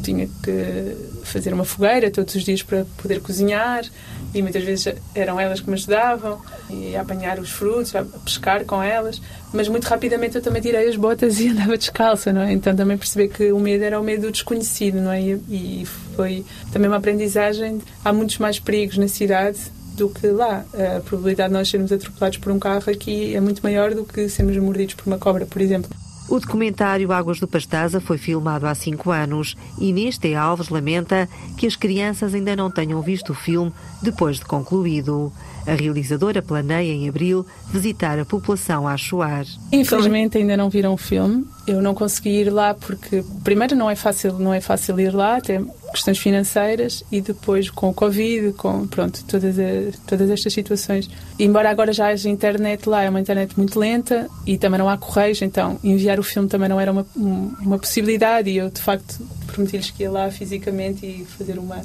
tinha 0.02 0.28
que 0.28 0.98
fazer 1.24 1.54
uma 1.54 1.64
fogueira 1.64 2.10
todos 2.10 2.36
os 2.36 2.44
dias 2.44 2.64
para 2.64 2.86
poder 2.98 3.22
cozinhar 3.22 3.86
e 4.34 4.42
muitas 4.42 4.64
vezes 4.64 4.94
eram 5.14 5.40
elas 5.40 5.62
que 5.62 5.70
me 5.70 5.76
ajudavam 5.76 6.42
e 6.70 6.96
a 6.96 7.02
apanhar 7.02 7.40
os 7.40 7.52
frutos, 7.52 7.96
a 7.96 8.04
pescar 8.04 8.66
com 8.66 8.82
elas, 8.82 9.22
mas 9.54 9.68
muito 9.68 9.86
rapidamente 9.86 10.36
eu 10.36 10.42
também 10.42 10.62
tirei 10.62 10.90
as 10.90 10.96
botas 10.96 11.40
e 11.42 11.50
andava 11.50 11.78
descalça, 11.78 12.34
não 12.34 12.42
é? 12.42 12.52
Então 12.52 12.76
também 12.76 12.98
percebi 12.98 13.30
que 13.30 13.52
o 13.52 13.60
medo 13.60 13.84
era 13.84 14.00
o 14.00 14.04
medo 14.04 14.24
do 14.24 14.32
desconhecido, 14.32 15.00
não 15.00 15.12
é? 15.12 15.22
E 15.22 15.86
foi 16.16 16.44
também 16.72 16.90
uma 16.90 16.98
aprendizagem. 16.98 17.80
Há 18.04 18.12
muitos 18.12 18.40
mais 18.40 18.60
perigos 18.60 18.98
na 18.98 19.08
cidade 19.08 19.60
do 19.96 20.10
que 20.10 20.28
lá. 20.28 20.66
A 20.98 21.02
probabilidade 21.02 21.50
de 21.50 21.54
nós 21.54 21.70
sermos 21.70 21.92
atropelados 21.92 22.40
por 22.40 22.52
um 22.52 22.60
carro 22.60 22.84
aqui 22.88 23.36
é 23.36 23.40
muito 23.40 23.62
maior 23.62 23.94
do 23.94 24.04
que 24.04 24.28
sermos 24.28 24.58
mordidos 24.58 24.96
por 24.96 25.06
uma 25.08 25.18
cobra, 25.18 25.46
por 25.46 25.62
exemplo. 25.62 25.90
O 26.30 26.40
documentário 26.40 27.12
Águas 27.12 27.40
do 27.40 27.48
Pastaza 27.48 28.00
foi 28.00 28.18
filmado 28.18 28.66
há 28.66 28.74
cinco 28.74 29.12
anos 29.12 29.56
e 29.78 29.92
neste 29.92 30.34
Alves 30.34 30.70
lamenta 30.70 31.28
que 31.58 31.68
as 31.68 31.76
crianças 31.76 32.34
ainda 32.34 32.56
não 32.56 32.72
tenham 32.72 33.02
visto 33.02 33.34
o 33.34 33.36
filme 33.36 33.74
depois 34.02 34.38
de 34.38 34.46
concluído. 34.46 35.32
A 35.66 35.74
realizadora 35.74 36.42
planeia 36.42 36.92
em 36.92 37.08
abril 37.08 37.46
visitar 37.72 38.20
a 38.20 38.26
população 38.26 38.88
a 38.88 38.98
Chuar. 38.98 39.46
Infelizmente 39.72 40.38
ainda 40.38 40.58
não 40.58 40.70
viram 40.70 40.94
o 40.94 40.98
filme. 40.98 41.46
Eu 41.66 41.82
não 41.82 41.94
consegui 41.94 42.42
ir 42.42 42.50
lá 42.50 42.74
porque 42.74 43.24
primeiro 43.44 43.76
não 43.76 43.90
é 43.90 43.96
fácil, 43.96 44.38
não 44.40 44.54
é 44.54 44.60
fácil 44.60 45.00
ir 45.00 45.14
lá, 45.14 45.38
até 45.38 45.62
questões 45.94 46.18
financeiras 46.18 47.04
e 47.12 47.22
depois 47.22 47.70
com 47.70 47.90
o 47.90 47.94
Covid, 47.94 48.54
com 48.54 48.86
pronto, 48.88 49.24
todas, 49.26 49.58
as, 49.58 49.98
todas 50.06 50.30
estas 50.30 50.52
situações. 50.52 51.10
Embora 51.40 51.70
agora 51.70 51.94
já 51.94 52.08
haja 52.08 52.30
internet 52.30 52.90
lá, 52.90 53.04
é 53.04 53.10
uma 53.10 53.22
internet 53.22 53.56
muito 53.56 53.80
lenta 53.80 54.28
e 54.46 54.58
também 54.58 54.80
não 54.80 54.90
há 54.90 54.98
correios, 54.98 55.42
então 55.42 55.80
enviar 55.84 56.20
o 56.20 56.24
filme 56.24 56.50
também 56.50 56.68
não 56.68 56.80
era 56.80 56.92
uma, 56.92 57.06
uma 57.16 57.78
possibilidade 57.78 58.50
e 58.50 58.58
eu 58.58 58.70
de 58.70 58.82
facto 58.82 59.20
prometi-lhes 59.48 59.92
que 59.92 60.04
ia 60.04 60.12
lá 60.12 60.30
fisicamente 60.32 61.06
e 61.06 61.26
fazer 61.26 61.58
uma, 61.58 61.82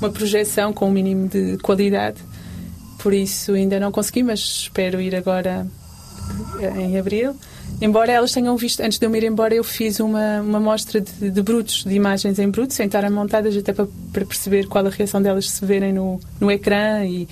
uma 0.00 0.10
projeção 0.10 0.72
com 0.72 0.86
o 0.86 0.88
um 0.88 0.92
mínimo 0.92 1.28
de 1.28 1.58
qualidade 1.58 2.18
por 3.02 3.12
isso 3.12 3.52
ainda 3.52 3.80
não 3.80 3.90
consegui, 3.90 4.22
mas 4.22 4.38
espero 4.38 5.00
ir 5.00 5.16
agora 5.16 5.66
eh, 6.60 6.80
em 6.80 6.98
abril. 6.98 7.34
Embora 7.80 8.12
elas 8.12 8.30
tenham 8.30 8.56
visto, 8.56 8.80
antes 8.80 8.98
de 8.98 9.04
eu 9.04 9.16
ir 9.16 9.24
embora, 9.24 9.52
eu 9.54 9.64
fiz 9.64 9.98
uma, 9.98 10.40
uma 10.40 10.60
mostra 10.60 11.00
de, 11.00 11.30
de 11.30 11.42
brutos, 11.42 11.82
de 11.84 11.94
imagens 11.94 12.38
em 12.38 12.48
brutos, 12.48 12.76
sem 12.76 12.86
estarem 12.86 13.10
montadas, 13.10 13.56
até 13.56 13.72
para, 13.72 13.88
para, 14.12 14.24
perceber 14.24 14.68
qual 14.68 14.86
a 14.86 14.90
reação 14.90 15.20
delas 15.20 15.50
se 15.50 15.66
verem 15.66 15.92
no, 15.92 16.20
no 16.40 16.48
ecrã 16.48 17.04
e 17.04 17.26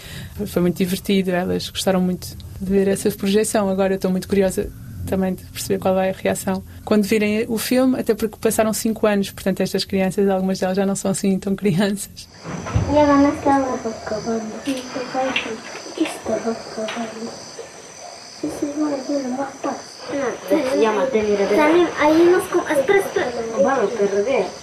foi 0.47 0.61
muito 0.61 0.77
divertido. 0.77 1.31
Elas 1.31 1.71
gostaram 1.71 2.01
muito 2.01 2.37
de 2.61 2.71
ver 2.71 2.89
essa 2.89 3.09
projeção. 3.13 3.69
Agora 3.69 3.93
eu 3.93 3.97
estou 3.97 4.11
muito 4.11 4.27
curiosa 4.27 4.69
também 5.07 5.35
de 5.35 5.45
perceber 5.45 5.79
qual 5.79 5.95
vai 5.95 6.11
a 6.11 6.13
reação. 6.13 6.63
Quando 6.85 7.05
virem 7.05 7.45
o 7.49 7.59
filme, 7.59 7.99
até 7.99 8.15
porque 8.15 8.37
passaram 8.41 8.73
5 8.73 9.07
anos, 9.07 9.31
portanto 9.31 9.61
estas 9.61 9.85
crianças, 9.85 10.29
algumas 10.29 10.59
delas 10.59 10.77
já 10.77 10.87
não 10.87 10.97
são 10.97 11.11
assim 11.11 11.39
tão 11.39 11.55
crianças. 11.55 12.29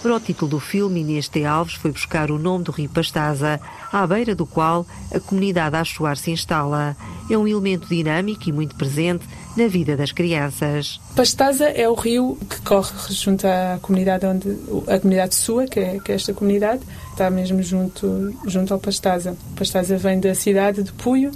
Para 0.02 0.16
o 0.16 0.20
título 0.20 0.50
do 0.50 0.60
filme, 0.60 1.00
Inês 1.00 1.28
T. 1.28 1.44
Alves 1.44 1.74
foi 1.74 1.90
buscar 1.90 2.30
o 2.30 2.38
nome 2.38 2.64
do 2.64 2.72
rio 2.72 2.88
Pastaza, 2.90 3.60
à 3.92 4.06
beira 4.06 4.34
do 4.34 4.44
qual 4.44 4.86
a 5.14 5.20
comunidade 5.20 5.76
Achuar 5.76 6.16
se 6.16 6.30
instala. 6.30 6.96
É 7.30 7.36
um 7.36 7.46
elemento 7.46 7.88
dinâmico 7.88 8.48
e 8.48 8.52
muito 8.52 8.74
presente 8.74 9.24
na 9.56 9.66
vida 9.66 9.96
das 9.96 10.12
crianças. 10.12 11.00
Pastaza 11.14 11.66
é 11.66 11.88
o 11.88 11.94
rio 11.94 12.38
que 12.48 12.60
corre 12.62 12.92
junto 13.10 13.46
à 13.46 13.78
comunidade 13.80 14.26
onde 14.26 14.56
a 14.86 14.98
comunidade 14.98 15.34
sua, 15.34 15.66
que 15.66 15.80
é, 15.80 15.98
que 15.98 16.12
é 16.12 16.14
esta 16.14 16.32
comunidade, 16.32 16.82
está 17.10 17.30
mesmo 17.30 17.62
junto 17.62 18.34
junto 18.46 18.72
ao 18.72 18.80
Pastaza. 18.80 19.36
Pastaza 19.56 19.96
vem 19.96 20.20
da 20.20 20.34
cidade 20.34 20.82
de 20.82 20.92
Puio 20.92 21.32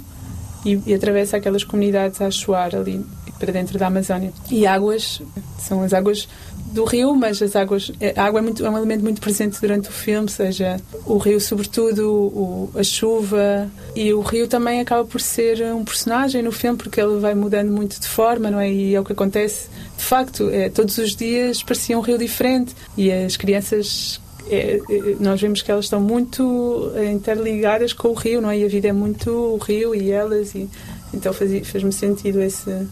e, 0.65 0.81
e 0.85 0.93
atravessa 0.93 1.37
aquelas 1.37 1.63
comunidades 1.63 2.21
a 2.21 2.27
Achuar 2.27 2.75
ali 2.75 3.05
para 3.43 3.51
dentro 3.51 3.77
da 3.77 3.87
Amazónia. 3.87 4.31
E 4.49 4.65
águas 4.65 5.21
são 5.59 5.83
as 5.83 5.91
águas 5.93 6.29
do 6.71 6.85
rio, 6.85 7.13
mas 7.13 7.41
as 7.41 7.55
águas, 7.55 7.91
a 8.15 8.23
água 8.23 8.39
é, 8.39 8.41
muito, 8.41 8.65
é 8.65 8.69
um 8.69 8.77
elemento 8.77 9.03
muito 9.03 9.19
presente 9.19 9.59
durante 9.59 9.89
o 9.89 9.91
filme, 9.91 10.29
seja 10.29 10.79
o 11.05 11.17
rio, 11.17 11.39
sobretudo, 11.41 12.09
o, 12.09 12.71
a 12.73 12.83
chuva. 12.83 13.69
E 13.95 14.13
o 14.13 14.21
rio 14.21 14.47
também 14.47 14.79
acaba 14.79 15.03
por 15.03 15.19
ser 15.19 15.61
um 15.73 15.83
personagem 15.83 16.41
no 16.41 16.51
filme, 16.51 16.77
porque 16.77 17.01
ele 17.01 17.19
vai 17.19 17.35
mudando 17.35 17.69
muito 17.69 17.99
de 17.99 18.07
forma, 18.07 18.49
não 18.49 18.59
é? 18.59 18.71
E 18.71 18.95
é 18.95 18.99
o 18.99 19.03
que 19.03 19.11
acontece. 19.11 19.67
De 19.97 20.03
facto, 20.03 20.49
é, 20.49 20.69
todos 20.69 20.97
os 20.97 21.15
dias 21.15 21.61
parecia 21.61 21.97
um 21.97 22.01
rio 22.01 22.17
diferente 22.17 22.73
e 22.97 23.11
as 23.11 23.35
crianças 23.35 24.21
é, 24.49 24.79
é, 24.89 25.15
nós 25.19 25.39
vemos 25.39 25.61
que 25.61 25.69
elas 25.69 25.85
estão 25.85 26.01
muito 26.01 26.91
interligadas 27.13 27.91
com 27.91 28.07
o 28.07 28.13
rio, 28.13 28.41
não 28.41 28.49
é? 28.49 28.57
E 28.57 28.65
a 28.65 28.67
vida 28.69 28.87
é 28.87 28.93
muito 28.93 29.29
o 29.29 29.57
rio 29.57 29.93
e 29.93 30.11
elas, 30.11 30.55
e 30.55 30.69
então 31.13 31.31
fez-me 31.31 31.93
sentido 31.93 32.41
esse, 32.41 32.87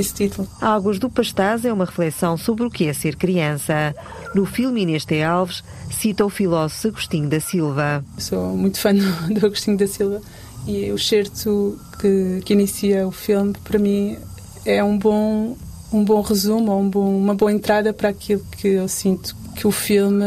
esse 0.00 0.14
título. 0.14 0.48
Águas 0.60 0.98
do 0.98 1.10
Pastaz 1.10 1.64
é 1.64 1.72
uma 1.72 1.84
reflexão 1.84 2.36
sobre 2.36 2.64
o 2.64 2.70
que 2.70 2.86
é 2.86 2.92
ser 2.92 3.16
criança. 3.16 3.94
No 4.34 4.46
filme 4.46 4.82
Inês 4.82 5.04
T. 5.04 5.22
Alves 5.22 5.62
cita 5.90 6.24
o 6.24 6.30
filósofo 6.30 6.88
Agostinho 6.88 7.28
da 7.28 7.40
Silva. 7.40 8.04
Sou 8.18 8.56
muito 8.56 8.78
fã 8.78 8.92
do 9.30 9.46
Agostinho 9.46 9.76
da 9.76 9.86
Silva 9.86 10.20
e 10.66 10.90
o 10.92 10.98
certo 10.98 11.78
que, 11.98 12.40
que 12.44 12.52
inicia 12.52 13.06
o 13.06 13.12
filme, 13.12 13.52
para 13.64 13.78
mim, 13.78 14.16
é 14.64 14.82
um 14.82 14.96
bom, 14.96 15.56
um 15.92 16.04
bom 16.04 16.20
resumo, 16.20 16.76
um 16.78 16.88
bom, 16.88 17.16
uma 17.16 17.34
boa 17.34 17.52
entrada 17.52 17.92
para 17.92 18.10
aquilo 18.10 18.44
que 18.58 18.68
eu 18.68 18.88
sinto 18.88 19.36
que 19.56 19.66
o 19.66 19.72
filme 19.72 20.24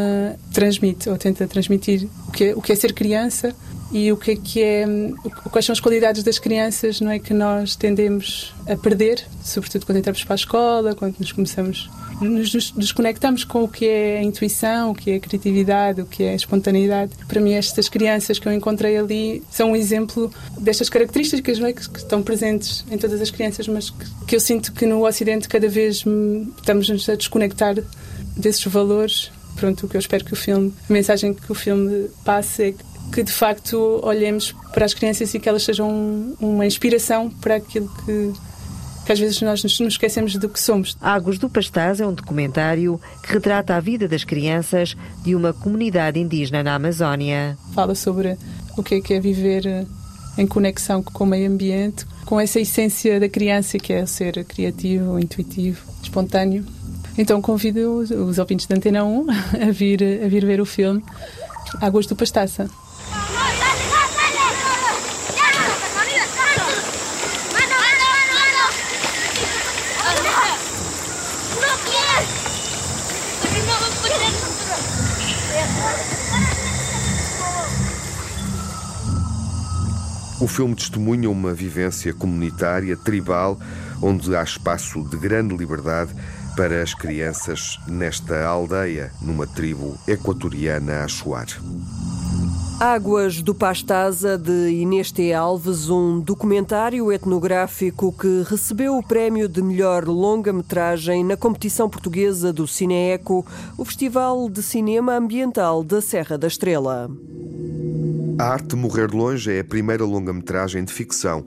transmite, 0.54 1.10
ou 1.10 1.18
tenta 1.18 1.48
transmitir 1.48 2.08
o 2.28 2.32
que 2.32 2.44
é, 2.46 2.56
o 2.56 2.62
que 2.62 2.72
é 2.72 2.76
ser 2.76 2.94
criança 2.94 3.56
e 3.92 4.12
o 4.12 4.18
que 4.18 4.32
é 4.32 4.36
que 4.36 4.64
é, 4.64 4.86
quais 5.52 5.66
são 5.66 5.74
as 5.74 5.80
qualidades 5.80 6.24
das 6.24 6.40
crianças, 6.40 7.00
não 7.00 7.12
é 7.12 7.20
que 7.20 7.34
nós 7.34 7.76
tendemos 7.76 8.54
a 8.68 8.76
perder, 8.76 9.24
sobretudo 9.44 9.86
quando 9.86 10.00
entramos 10.00 10.24
para 10.24 10.34
a 10.34 10.36
escola, 10.36 10.96
quando 10.96 11.18
nos 11.20 11.32
começamos 11.32 11.90
nos 12.22 12.72
desconectamos 12.72 13.44
com 13.44 13.64
o 13.64 13.68
que 13.68 13.88
é 13.88 14.20
a 14.20 14.24
intuição, 14.24 14.92
o 14.92 14.96
que 14.96 15.12
é 15.12 15.16
a 15.16 15.20
criatividade, 15.20 16.02
o 16.02 16.06
que 16.06 16.24
é 16.24 16.32
a 16.32 16.36
espontaneidade. 16.36 17.12
Para 17.28 17.42
mim, 17.42 17.54
estas 17.54 17.90
crianças 17.90 18.40
que 18.40 18.48
eu 18.48 18.54
encontrei 18.54 18.98
ali 18.98 19.44
são 19.52 19.72
um 19.72 19.76
exemplo 19.76 20.32
destas 20.58 20.90
características 20.90 21.60
é? 21.60 21.74
que, 21.74 21.90
que, 21.90 22.00
estão 22.00 22.24
presentes 22.24 22.86
em 22.90 22.98
todas 22.98 23.20
as 23.22 23.30
crianças, 23.30 23.68
mas 23.68 23.90
que, 23.90 24.06
que 24.28 24.36
eu 24.36 24.40
sinto 24.40 24.72
que 24.72 24.86
no 24.86 25.06
Ocidente 25.06 25.50
cada 25.50 25.68
vez 25.68 26.06
estamos 26.58 27.10
a 27.10 27.16
desconectar 27.16 27.76
desses 28.38 28.64
valores. 28.66 29.32
Pronto, 29.56 29.86
o 29.86 29.90
que 29.90 29.96
eu 29.96 30.00
espero 30.00 30.24
que 30.24 30.34
o 30.34 30.36
filme, 30.36 30.74
a 30.90 30.94
mensagem 30.94 31.34
que 31.34 31.52
o 31.52 31.56
filme 31.56 32.10
passe 32.24 32.64
é 32.64 32.72
que 32.72 32.95
de 33.24 33.32
facto 33.32 34.00
olhemos 34.04 34.54
para 34.74 34.86
as 34.86 34.94
crianças 34.94 35.34
e 35.34 35.40
que 35.40 35.48
elas 35.48 35.64
sejam 35.64 36.36
uma 36.40 36.66
inspiração 36.66 37.30
para 37.30 37.56
aquilo 37.56 37.90
que 38.06 38.34
que 39.06 39.12
às 39.12 39.20
vezes 39.20 39.40
nós 39.42 39.64
nos 39.64 39.80
esquecemos 39.80 40.36
do 40.36 40.50
que 40.50 40.60
somos. 40.60 40.98
Águas 41.00 41.38
do 41.38 41.48
Pastás 41.48 42.02
é 42.02 42.08
um 42.08 42.14
documentário 42.14 43.00
que 43.22 43.34
retrata 43.34 43.76
a 43.76 43.80
vida 43.80 44.08
das 44.08 44.24
crianças 44.24 44.98
de 45.24 45.36
uma 45.36 45.54
comunidade 45.54 46.20
indígena 46.20 46.64
na 46.64 46.74
Amazónia. 46.74 47.56
Fala 47.74 47.94
sobre 47.94 48.36
o 48.76 48.82
que 48.82 48.96
é, 48.96 49.02
que 49.02 49.14
é 49.14 49.20
viver 49.20 49.68
eh, 49.68 49.86
em 50.40 50.48
conexão 50.48 51.04
com 51.04 51.24
o 51.24 51.28
meio 51.28 51.48
ambiente, 51.48 52.04
com 52.26 52.40
essa 52.40 52.60
essência 52.60 53.20
da 53.20 53.30
criança 53.30 53.78
que 53.78 53.94
é 53.94 54.06
ser 54.08 54.44
criativo, 54.44 55.20
intuitivo, 55.20 55.86
espontâneo. 56.02 56.66
Então 57.16 57.40
convido 57.42 58.00
os, 58.00 58.10
os 58.10 58.40
ouvintes 58.40 58.66
da 58.66 58.76
Antena 58.76 59.06
1 59.06 59.28
a 59.70 59.72
vir, 59.72 60.02
a 60.26 60.28
vir 60.28 60.44
ver 60.44 60.60
o 60.60 60.66
filme 60.66 61.04
Águas 61.80 62.08
do 62.08 62.16
Pastaça. 62.16 62.68
O 80.46 80.48
filme 80.48 80.76
testemunha 80.76 81.28
uma 81.28 81.56
vivência 81.56 82.14
comunitária, 82.14 82.96
tribal, 82.96 83.58
onde 84.00 84.36
há 84.36 84.44
espaço 84.44 85.02
de 85.10 85.18
grande 85.18 85.58
liberdade 85.58 86.14
para 86.56 86.84
as 86.84 86.94
crianças 86.94 87.80
nesta 87.88 88.46
aldeia, 88.46 89.12
numa 89.20 89.48
tribo 89.48 89.98
equatoriana 90.08 91.04
a 91.04 91.08
Chuar. 91.08 91.48
Águas 92.80 93.42
do 93.42 93.56
Pastaza, 93.56 94.38
de 94.38 94.70
Inês 94.70 95.12
T. 95.12 95.34
Alves, 95.34 95.90
um 95.90 96.20
documentário 96.20 97.12
etnográfico 97.12 98.14
que 98.14 98.44
recebeu 98.48 99.00
o 99.00 99.04
prémio 99.04 99.50
de 99.50 99.64
melhor 99.64 100.06
longa-metragem 100.06 101.24
na 101.24 101.36
competição 101.36 101.90
portuguesa 101.90 102.54
do 102.54 102.68
Cineeco, 102.68 103.44
o 103.80 103.84
Festival 103.84 104.48
de 104.48 104.62
Cinema 104.62 105.18
Ambiental 105.18 105.84
da 105.84 106.00
Serra 106.02 106.38
da 106.38 106.46
Estrela. 106.46 107.10
A 108.38 108.50
Arte 108.50 108.76
Morrer 108.76 109.10
Longe 109.14 109.50
é 109.50 109.62
a 109.62 109.64
primeira 109.64 110.04
longa-metragem 110.04 110.84
de 110.84 110.92
ficção 110.92 111.46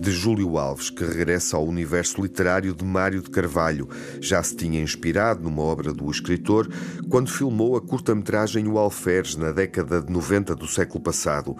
de 0.00 0.10
Júlio 0.10 0.56
Alves, 0.56 0.88
que 0.88 1.04
regressa 1.04 1.58
ao 1.58 1.66
universo 1.66 2.22
literário 2.22 2.74
de 2.74 2.82
Mário 2.82 3.20
de 3.20 3.28
Carvalho. 3.28 3.86
Já 4.22 4.42
se 4.42 4.56
tinha 4.56 4.80
inspirado 4.80 5.42
numa 5.42 5.60
obra 5.60 5.92
do 5.92 6.10
escritor 6.10 6.66
quando 7.10 7.30
filmou 7.30 7.76
a 7.76 7.80
curta-metragem 7.82 8.66
O 8.68 8.78
Alferes, 8.78 9.36
na 9.36 9.52
década 9.52 10.00
de 10.00 10.10
90 10.10 10.56
do 10.56 10.66
século 10.66 11.04
passado. 11.04 11.54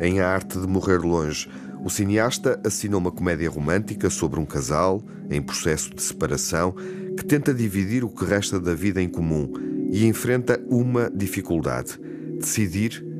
Em 0.00 0.20
A 0.20 0.30
Arte 0.30 0.58
de 0.58 0.66
Morrer 0.66 1.02
Longe, 1.02 1.50
o 1.84 1.90
cineasta 1.90 2.58
assina 2.64 2.96
uma 2.96 3.12
comédia 3.12 3.50
romântica 3.50 4.08
sobre 4.08 4.40
um 4.40 4.46
casal 4.46 5.04
em 5.28 5.42
processo 5.42 5.94
de 5.94 6.02
separação 6.02 6.74
que 7.18 7.24
tenta 7.24 7.52
dividir 7.52 8.02
o 8.02 8.08
que 8.08 8.24
resta 8.24 8.58
da 8.58 8.74
vida 8.74 9.02
em 9.02 9.10
comum 9.10 9.52
e 9.90 10.06
enfrenta 10.06 10.58
uma 10.70 11.10
dificuldade: 11.10 12.00
decidir 12.38 13.11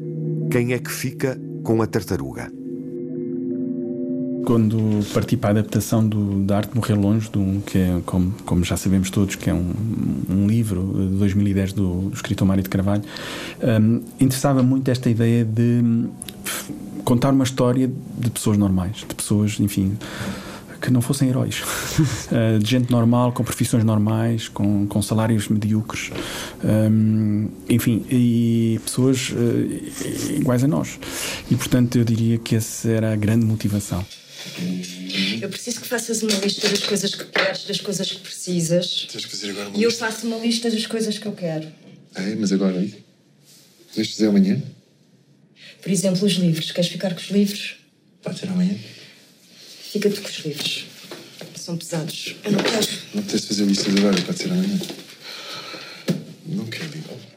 quem 0.52 0.74
é 0.74 0.78
que 0.78 0.92
fica 0.92 1.40
com 1.62 1.80
a 1.80 1.86
tartaruga. 1.86 2.52
Quando 4.44 5.02
parti 5.14 5.34
para 5.34 5.48
a 5.48 5.52
adaptação 5.52 6.06
do, 6.06 6.44
da 6.44 6.58
Arte 6.58 6.76
Morrer 6.76 6.94
Longe, 6.94 7.30
do, 7.30 7.62
que 7.62 7.78
é, 7.78 8.02
como, 8.04 8.34
como, 8.44 8.62
já 8.62 8.76
sabemos 8.76 9.08
todos, 9.08 9.34
que 9.34 9.48
é 9.48 9.54
um, 9.54 9.72
um 10.28 10.46
livro 10.46 11.08
de 11.10 11.16
2010 11.16 11.72
do, 11.72 12.10
do 12.10 12.14
escritor 12.14 12.46
Mário 12.46 12.62
de 12.62 12.68
Carvalho, 12.68 13.02
um, 13.62 14.02
interessava 14.20 14.62
muito 14.62 14.90
esta 14.90 15.08
ideia 15.08 15.42
de 15.42 15.82
contar 17.02 17.32
uma 17.32 17.44
história 17.44 17.90
de 18.18 18.30
pessoas 18.30 18.58
normais, 18.58 18.96
de 19.08 19.14
pessoas, 19.14 19.58
enfim, 19.58 19.96
que 20.82 20.90
não 20.90 21.00
fossem 21.00 21.28
heróis, 21.28 21.62
uh, 21.62 22.58
de 22.60 22.68
gente 22.68 22.90
normal, 22.90 23.32
com 23.32 23.44
profissões 23.44 23.84
normais, 23.84 24.48
com, 24.48 24.86
com 24.86 25.00
salários 25.00 25.48
medíocres, 25.48 26.10
um, 26.64 27.48
enfim, 27.68 28.04
e 28.10 28.80
pessoas 28.84 29.30
uh, 29.30 30.34
iguais 30.36 30.64
a 30.64 30.68
nós. 30.68 30.98
E 31.50 31.54
portanto 31.54 31.96
eu 31.96 32.04
diria 32.04 32.36
que 32.38 32.56
essa 32.56 32.88
era 32.88 33.12
a 33.12 33.16
grande 33.16 33.46
motivação. 33.46 34.04
Eu 35.40 35.48
preciso 35.48 35.80
que 35.80 35.86
faças 35.86 36.22
uma 36.22 36.32
lista 36.32 36.68
das 36.68 36.80
coisas 36.80 37.14
que 37.14 37.24
queres, 37.26 37.64
das 37.64 37.80
coisas 37.80 38.10
que 38.10 38.18
precisas. 38.18 39.06
Tens 39.10 39.24
que 39.24 39.30
fazer 39.30 39.50
agora 39.50 39.68
uma 39.68 39.78
E 39.78 39.82
eu 39.82 39.88
lista. 39.88 40.06
faço 40.06 40.26
uma 40.26 40.38
lista 40.38 40.68
das 40.68 40.84
coisas 40.86 41.16
que 41.16 41.26
eu 41.26 41.32
quero. 41.32 41.68
Ah, 42.14 42.22
é? 42.22 42.34
Mas 42.34 42.52
agora? 42.52 42.74
Podemos 43.88 44.10
fazer 44.10 44.26
amanhã? 44.26 44.60
Por 45.80 45.90
exemplo, 45.92 46.26
os 46.26 46.32
livros. 46.32 46.72
Queres 46.72 46.90
ficar 46.90 47.14
com 47.14 47.20
os 47.20 47.30
livros? 47.30 47.76
Pode 48.22 48.38
ser 48.38 48.48
amanhã. 48.48 48.76
Fica-te 49.92 50.22
com 50.22 50.28
os 50.28 50.38
livros. 50.38 50.86
São 51.54 51.76
pesados. 51.76 52.34
Eu 52.44 52.52
não 52.52 52.62
quero. 52.62 52.86
Não 53.12 53.22
de 53.22 53.38
fazer 53.38 53.64
listas 53.66 53.94
agora, 53.94 54.22
pode 54.22 54.38
ser 54.38 54.50
amanhã. 54.50 54.80
Não 56.46 56.64
quero 56.64 56.96
ir. 56.96 57.31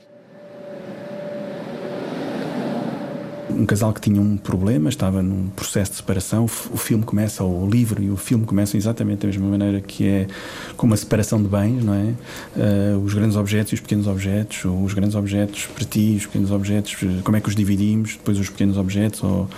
Um 3.56 3.66
casal 3.66 3.94
que 3.94 4.02
tinha 4.02 4.22
um 4.22 4.38
problema, 4.38 4.90
estava 4.90 5.22
num 5.22 5.48
processo 5.50 5.92
de 5.92 5.98
separação. 5.98 6.46
O, 6.46 6.78
filme 6.78 7.04
começa, 7.04 7.44
ou 7.44 7.64
o 7.64 7.70
livro 7.70 8.04
e 8.04 8.10
o 8.10 8.18
filme 8.18 8.46
começam 8.46 8.78
exatamente 8.78 9.20
da 9.20 9.28
mesma 9.28 9.48
maneira 9.48 9.82
que 9.82 10.08
é 10.08 10.28
com 10.76 10.86
uma 10.86 10.98
separação 10.98 11.42
de 11.42 11.48
bens, 11.48 11.84
não 11.84 11.94
é? 11.94 12.14
Uh, 12.56 13.00
os 13.00 13.14
grandes 13.14 13.36
objetos 13.36 13.72
e 13.72 13.76
os 13.76 13.82
pequenos 13.82 14.08
objetos, 14.08 14.66
ou 14.66 14.84
os 14.84 14.94
grandes 14.94 15.16
objetos 15.16 15.68
para 15.68 15.86
ti, 15.86 16.16
os 16.18 16.26
pequenos 16.26 16.52
objetos, 16.52 16.96
como 17.24 17.38
é 17.38 17.42
que 17.42 17.50
os 17.50 17.56
dividimos, 17.56 18.12
depois 18.14 18.38
os 18.38 18.50
pequenos 18.50 18.78
objetos, 18.78 19.24
ou, 19.24 19.50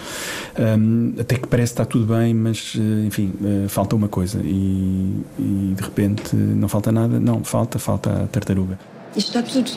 um, 0.79 1.13
até 1.19 1.35
que 1.35 1.47
parece 1.47 1.73
que 1.73 1.81
está 1.81 1.85
tudo 1.85 2.05
bem, 2.05 2.33
mas 2.33 2.75
enfim, 3.05 3.33
uh, 3.41 3.67
falta 3.67 3.95
uma 3.95 4.07
coisa 4.07 4.39
e, 4.43 5.23
e 5.39 5.73
de 5.75 5.83
repente 5.83 6.35
não 6.35 6.69
falta 6.69 6.91
nada, 6.91 7.19
não, 7.19 7.43
falta, 7.43 7.79
falta 7.79 8.23
a 8.23 8.27
tartaruga. 8.27 8.79
Isto 9.15 9.37
está 9.37 9.41
tudo. 9.41 9.71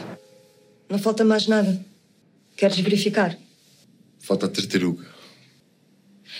Não 0.88 0.98
falta 0.98 1.24
mais 1.24 1.46
nada. 1.46 1.80
Queres 2.56 2.78
verificar? 2.80 3.36
Falta 4.20 4.46
a 4.46 4.48
tartaruga. 4.48 5.06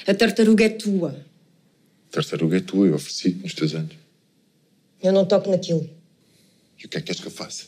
A 0.07 0.15
tartaruga 0.15 0.65
é 0.65 0.69
tua. 0.69 1.27
A 2.09 2.13
tartaruga 2.13 2.59
é 2.59 2.61
tua, 2.61 2.87
eu 2.87 2.95
ofereci 2.95 3.31
nos 3.43 3.55
teus 3.55 3.75
anos. 3.75 3.97
Eu 5.03 5.13
não 5.13 5.27
toco 5.27 5.51
naquilo. 5.51 5.89
E 6.79 6.87
o 6.87 6.89
que 6.89 6.99
é 6.99 7.01
que 7.01 7.07
queres 7.07 7.21
que 7.21 7.27
eu 7.27 7.33
faça? 7.33 7.67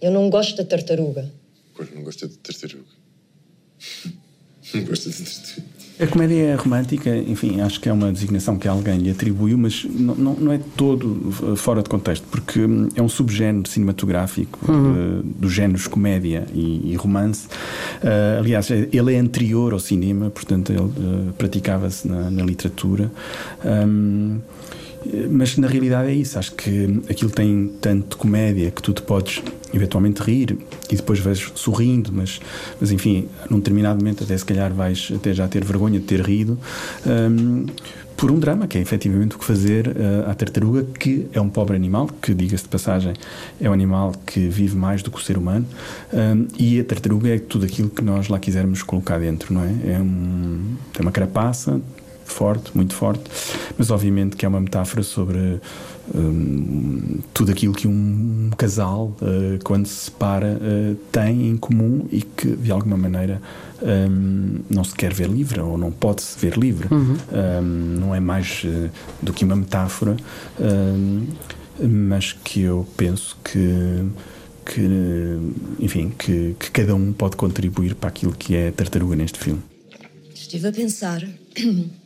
Eu 0.00 0.10
não 0.10 0.28
gosto 0.28 0.56
da 0.56 0.64
tartaruga. 0.64 1.32
Pois 1.74 1.92
não 1.94 2.02
gosto 2.02 2.28
da 2.28 2.36
tartaruga. 2.36 2.84
não 4.74 4.84
gosto 4.84 5.08
da 5.08 5.16
tartaruga. 5.16 5.81
A 6.02 6.06
comédia 6.08 6.56
romântica, 6.56 7.16
enfim, 7.16 7.60
acho 7.60 7.80
que 7.80 7.88
é 7.88 7.92
uma 7.92 8.10
designação 8.10 8.58
que 8.58 8.66
alguém 8.66 8.98
lhe 8.98 9.10
atribuiu, 9.10 9.56
mas 9.56 9.84
não, 9.84 10.14
não, 10.16 10.34
não 10.34 10.52
é 10.52 10.58
todo 10.76 11.30
fora 11.56 11.80
de 11.80 11.88
contexto, 11.88 12.26
porque 12.28 12.60
é 12.96 13.00
um 13.00 13.08
subgénero 13.08 13.68
cinematográfico 13.68 14.58
uhum. 14.68 15.20
uh, 15.20 15.22
dos 15.22 15.52
géneros 15.52 15.86
comédia 15.86 16.44
e, 16.52 16.90
e 16.92 16.96
romance. 16.96 17.46
Uh, 18.02 18.40
aliás, 18.40 18.68
ele 18.70 19.14
é 19.14 19.18
anterior 19.18 19.72
ao 19.72 19.78
cinema, 19.78 20.28
portanto, 20.28 20.72
ele 20.72 20.80
uh, 20.80 21.32
praticava-se 21.38 22.08
na, 22.08 22.30
na, 22.30 22.42
literatura. 22.42 23.08
Um, 23.64 24.40
mas 25.30 25.56
na 25.56 25.66
realidade 25.66 26.08
é 26.08 26.14
isso. 26.14 26.38
Acho 26.38 26.52
que 26.52 27.02
aquilo 27.08 27.30
tem 27.30 27.70
tanto 27.80 28.16
comédia 28.16 28.70
que 28.70 28.82
tu 28.82 28.92
te 28.92 29.02
podes 29.02 29.42
eventualmente 29.74 30.22
rir 30.22 30.58
e 30.90 30.96
depois 30.96 31.18
vais 31.18 31.50
sorrindo, 31.54 32.12
mas, 32.12 32.40
mas 32.80 32.90
enfim, 32.90 33.28
num 33.48 33.58
determinado 33.58 33.98
momento 33.98 34.24
até 34.24 34.36
se 34.36 34.44
calhar 34.44 34.72
vais 34.72 35.10
até 35.14 35.32
já 35.32 35.48
ter 35.48 35.64
vergonha 35.64 35.98
de 35.98 36.04
ter 36.04 36.20
rido. 36.20 36.58
Um, 37.06 37.66
por 38.16 38.30
um 38.30 38.38
drama, 38.38 38.68
que 38.68 38.78
é 38.78 38.80
efetivamente 38.80 39.34
o 39.34 39.38
que 39.38 39.44
fazer 39.44 39.88
uh, 39.88 40.30
à 40.30 40.34
tartaruga, 40.34 40.84
que 40.84 41.26
é 41.32 41.40
um 41.40 41.48
pobre 41.48 41.74
animal, 41.74 42.08
que, 42.20 42.32
diga-se 42.32 42.62
de 42.62 42.68
passagem, 42.68 43.14
é 43.60 43.68
um 43.68 43.72
animal 43.72 44.12
que 44.24 44.46
vive 44.46 44.76
mais 44.76 45.02
do 45.02 45.10
que 45.10 45.18
o 45.18 45.20
ser 45.20 45.36
humano, 45.36 45.66
um, 46.12 46.46
e 46.56 46.78
a 46.78 46.84
tartaruga 46.84 47.34
é 47.34 47.38
tudo 47.40 47.64
aquilo 47.64 47.90
que 47.90 48.00
nós 48.00 48.28
lá 48.28 48.38
quisermos 48.38 48.84
colocar 48.84 49.18
dentro, 49.18 49.52
não 49.52 49.64
é? 49.64 49.94
é 49.94 49.98
um, 49.98 50.76
tem 50.92 51.02
uma 51.02 51.10
carapaça, 51.10 51.80
forte, 52.32 52.70
muito 52.74 52.94
forte, 52.94 53.22
mas 53.76 53.90
obviamente 53.90 54.36
que 54.36 54.44
é 54.44 54.48
uma 54.48 54.60
metáfora 54.60 55.02
sobre 55.02 55.60
um, 56.14 57.18
tudo 57.32 57.52
aquilo 57.52 57.72
que 57.72 57.86
um 57.86 58.50
casal, 58.56 59.16
uh, 59.20 59.62
quando 59.62 59.86
se 59.86 60.06
separa, 60.06 60.58
uh, 60.60 60.94
tem 61.10 61.48
em 61.48 61.56
comum 61.56 62.06
e 62.10 62.22
que 62.22 62.48
de 62.56 62.70
alguma 62.72 62.96
maneira 62.96 63.40
um, 63.82 64.60
não 64.68 64.84
se 64.84 64.94
quer 64.94 65.12
ver 65.12 65.28
livre 65.28 65.60
ou 65.60 65.78
não 65.78 65.90
pode 65.90 66.22
se 66.22 66.38
ver 66.38 66.56
livre. 66.56 66.88
Uhum. 66.90 67.16
Um, 67.32 68.00
não 68.00 68.14
é 68.14 68.20
mais 68.20 68.64
uh, 68.64 68.90
do 69.22 69.32
que 69.32 69.44
uma 69.44 69.56
metáfora 69.56 70.16
mas 71.80 72.32
que 72.32 72.60
eu 72.60 72.86
penso 72.96 73.36
que 73.42 73.58
que, 74.64 74.80
enfim, 75.80 76.12
que, 76.16 76.54
que, 76.58 76.70
cada 76.70 76.94
um 76.94 77.12
pode 77.12 77.36
contribuir 77.36 77.96
para 77.96 78.08
aquilo 78.08 78.32
que 78.32 78.54
é 78.54 78.70
tartaruga 78.70 79.16
neste 79.16 79.38
filme. 79.38 79.60
Estive 80.32 80.68
a 80.68 80.72
pensar. 80.72 81.26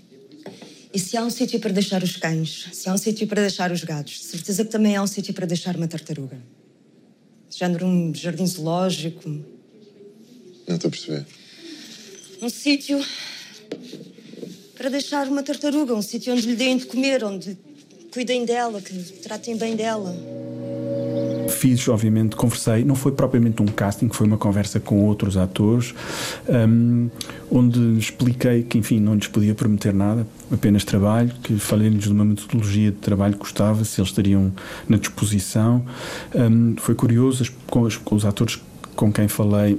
E 0.97 0.99
se 0.99 1.15
há 1.15 1.23
um 1.23 1.29
sítio 1.29 1.61
para 1.61 1.75
deixar 1.75 2.03
os 2.03 2.17
cães? 2.17 2.69
Se 2.73 2.89
há 2.89 2.95
um 2.95 2.97
sítio 2.97 3.27
para 3.27 3.43
deixar 3.43 3.71
os 3.71 3.85
gatos? 3.85 4.25
Certeza 4.25 4.65
que 4.65 4.71
também 4.71 4.97
há 4.97 5.03
um 5.03 5.07
sítio 5.07 5.35
para 5.35 5.45
deixar 5.45 5.77
uma 5.77 5.87
tartaruga. 5.87 6.39
Género 7.51 7.85
um 7.85 8.15
jardim 8.15 8.47
zoológico. 8.47 9.29
Não 10.67 10.77
estou 10.77 10.89
a 10.89 10.91
perceber. 10.91 11.27
Um 12.41 12.49
sítio 12.49 12.99
para 14.75 14.89
deixar 14.89 15.29
uma 15.29 15.43
tartaruga. 15.43 15.95
Um 15.95 16.01
sítio 16.01 16.33
onde 16.33 16.47
lhe 16.47 16.57
deem 16.57 16.79
de 16.79 16.87
comer, 16.87 17.23
onde 17.25 17.59
cuidem 18.11 18.47
dela, 18.47 18.81
que 18.81 18.95
tratem 19.21 19.55
bem 19.55 19.77
dela. 19.77 20.17
Fiz, 21.57 21.89
obviamente, 21.89 22.37
conversei, 22.37 22.85
não 22.85 22.95
foi 22.95 23.13
propriamente 23.13 23.63
um 23.63 23.67
casting, 23.67 24.09
foi 24.11 24.27
uma 24.27 24.37
conversa 24.37 24.79
com 24.79 25.05
outros 25.07 25.37
atores, 25.37 25.95
um, 26.49 27.09
onde 27.51 27.99
expliquei 27.99 28.63
que, 28.63 28.77
enfim, 28.77 29.01
não 29.01 29.15
lhes 29.15 29.27
podia 29.27 29.55
prometer 29.55 29.95
nada, 29.95 30.27
apenas 30.53 30.85
trabalho, 30.85 31.33
que 31.43 31.59
falei-lhes 31.59 32.05
de 32.05 32.13
uma 32.13 32.25
metodologia 32.25 32.91
de 32.91 32.99
trabalho 32.99 33.33
que 33.33 33.41
gostava, 33.41 33.85
se 33.85 34.01
eles 34.01 34.11
estariam 34.11 34.53
na 34.87 34.99
disposição. 34.99 35.85
Um, 36.35 36.77
foi 36.77 36.95
curioso, 36.95 37.51
com 37.69 37.83
os, 37.83 37.97
com 37.97 38.15
os 38.15 38.25
atores 38.25 38.61
com 38.95 39.13
quem 39.13 39.29
falei, 39.29 39.79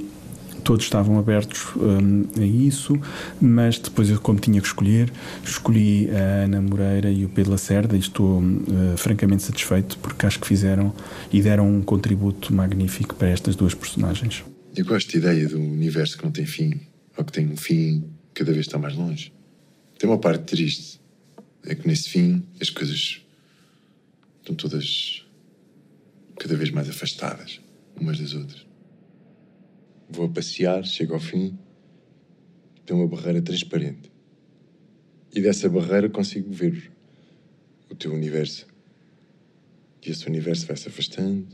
todos 0.68 0.84
estavam 0.84 1.18
abertos 1.18 1.74
um, 1.78 2.26
a 2.38 2.46
isso, 2.46 3.00
mas 3.40 3.80
depois 3.80 4.10
eu, 4.10 4.20
como 4.20 4.38
tinha 4.38 4.60
que 4.60 4.68
escolher, 4.68 5.10
escolhi 5.42 6.10
a 6.10 6.44
Ana 6.44 6.62
Moreira 6.62 7.10
e 7.10 7.24
o 7.24 7.30
Pedro 7.30 7.52
Lacerda 7.52 7.96
e 7.96 8.00
estou 8.00 8.42
uh, 8.42 8.98
francamente 8.98 9.44
satisfeito 9.44 9.98
porque 10.00 10.26
acho 10.26 10.38
que 10.42 10.46
fizeram 10.46 10.94
e 11.32 11.42
deram 11.42 11.74
um 11.74 11.82
contributo 11.82 12.54
magnífico 12.54 13.16
para 13.16 13.30
estas 13.30 13.56
duas 13.56 13.74
personagens. 13.74 14.44
Eu 14.76 14.84
gosto 14.84 15.10
da 15.14 15.18
ideia 15.20 15.48
do 15.48 15.58
universo 15.58 16.18
que 16.18 16.26
não 16.26 16.32
tem 16.32 16.46
fim, 16.46 16.82
ou 17.18 17.24
que 17.24 17.32
tem 17.32 17.48
um 17.48 17.56
fim 17.56 18.04
cada 18.34 18.52
vez 18.52 18.66
está 18.66 18.78
mais 18.78 18.94
longe. 18.94 19.32
Tem 19.98 20.10
uma 20.10 20.20
parte 20.20 20.44
triste, 20.44 21.00
é 21.66 21.76
que 21.76 21.88
nesse 21.88 22.10
fim 22.10 22.44
as 22.60 22.70
coisas 22.70 23.22
estão 24.42 24.54
todas 24.54 25.26
cada 26.38 26.58
vez 26.58 26.72
mais 26.72 26.90
afastadas 26.90 27.62
umas 27.98 28.20
das 28.20 28.34
outras. 28.34 28.67
Vou 30.10 30.26
a 30.26 30.30
passear, 30.30 30.86
chego 30.86 31.14
ao 31.14 31.20
fim, 31.20 31.58
tem 32.86 32.96
uma 32.96 33.08
barreira 33.08 33.42
transparente. 33.42 34.12
E 35.34 35.42
dessa 35.42 35.68
barreira 35.70 36.10
consigo 36.10 36.52
ver 36.52 36.92
o 37.90 37.96
teu 37.96 38.14
universo. 38.14 38.66
E 40.06 40.10
esse 40.10 40.26
universo 40.28 40.66
vai 40.66 40.78
se 40.78 40.88
afastando 40.88 41.46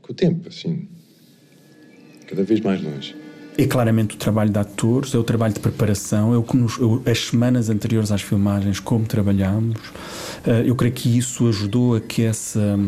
com 0.00 0.12
o 0.12 0.14
tempo, 0.14 0.48
assim, 0.48 0.88
cada 2.26 2.42
vez 2.42 2.60
mais 2.60 2.82
longe. 2.82 3.14
É 3.60 3.66
claramente 3.66 4.14
o 4.14 4.18
trabalho 4.18 4.50
de 4.50 4.58
atores, 4.60 5.12
é 5.12 5.18
o 5.18 5.24
trabalho 5.24 5.52
de 5.52 5.58
preparação, 5.58 6.32
é 6.32 6.36
o 6.36 6.44
que 6.44 6.56
nos, 6.56 6.78
as 7.04 7.26
semanas 7.26 7.68
anteriores 7.68 8.12
às 8.12 8.22
filmagens, 8.22 8.78
como 8.78 9.04
trabalhámos. 9.04 9.78
Eh, 10.46 10.64
eu 10.66 10.76
creio 10.76 10.94
que 10.94 11.18
isso 11.18 11.48
ajudou 11.48 11.96
a 11.96 12.00
que 12.00 12.22
essa, 12.22 12.78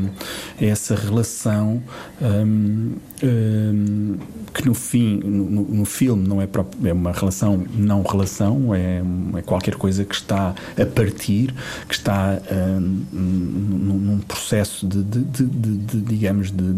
essa 0.60 0.94
relação, 0.94 1.82
um, 2.22 2.92
um, 3.22 4.16
que 4.54 4.64
no 4.64 4.74
fim, 4.74 5.16
no, 5.24 5.62
no, 5.62 5.84
filme, 5.84 6.26
não 6.26 6.40
é, 6.40 6.46
próprio, 6.46 6.88
é 6.88 6.92
uma 6.92 7.10
relação 7.10 7.64
não 7.74 8.02
relação, 8.02 8.72
é, 8.72 9.02
é 9.36 9.42
qualquer 9.42 9.74
coisa 9.74 10.04
que 10.04 10.14
está 10.14 10.54
a 10.80 10.86
partir, 10.86 11.52
que 11.88 11.94
está 11.94 12.38
um, 12.50 13.04
num, 13.12 13.98
num 13.98 14.18
processo 14.20 14.86
de, 14.86 15.02
de, 15.02 15.24
de, 15.24 15.76
de 15.76 16.00
digamos, 16.02 16.50
de, 16.50 16.72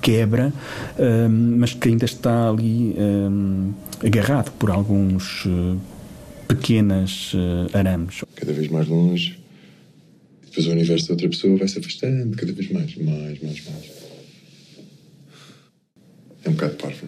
quebra, 0.00 0.52
mas 1.30 1.74
que 1.74 1.88
ainda 1.88 2.04
está 2.04 2.48
ali 2.48 2.94
agarrado 4.04 4.50
por 4.52 4.70
alguns 4.70 5.44
uh, 5.46 5.78
pequenas 6.48 7.32
uh, 7.34 7.76
arames. 7.76 8.22
Cada 8.34 8.52
vez 8.52 8.68
mais 8.68 8.88
longe, 8.88 9.38
depois 10.44 10.66
o 10.66 10.70
universo 10.70 11.08
da 11.08 11.12
outra 11.14 11.28
pessoa 11.28 11.56
vai 11.56 11.68
se 11.68 11.78
afastando 11.78 12.36
cada 12.36 12.52
vez 12.52 12.70
mais, 12.70 12.96
mais, 12.96 13.42
mais, 13.42 13.64
mais. 13.64 13.90
É 16.44 16.48
um 16.48 16.52
bocado 16.52 16.74
parvo. 16.76 17.06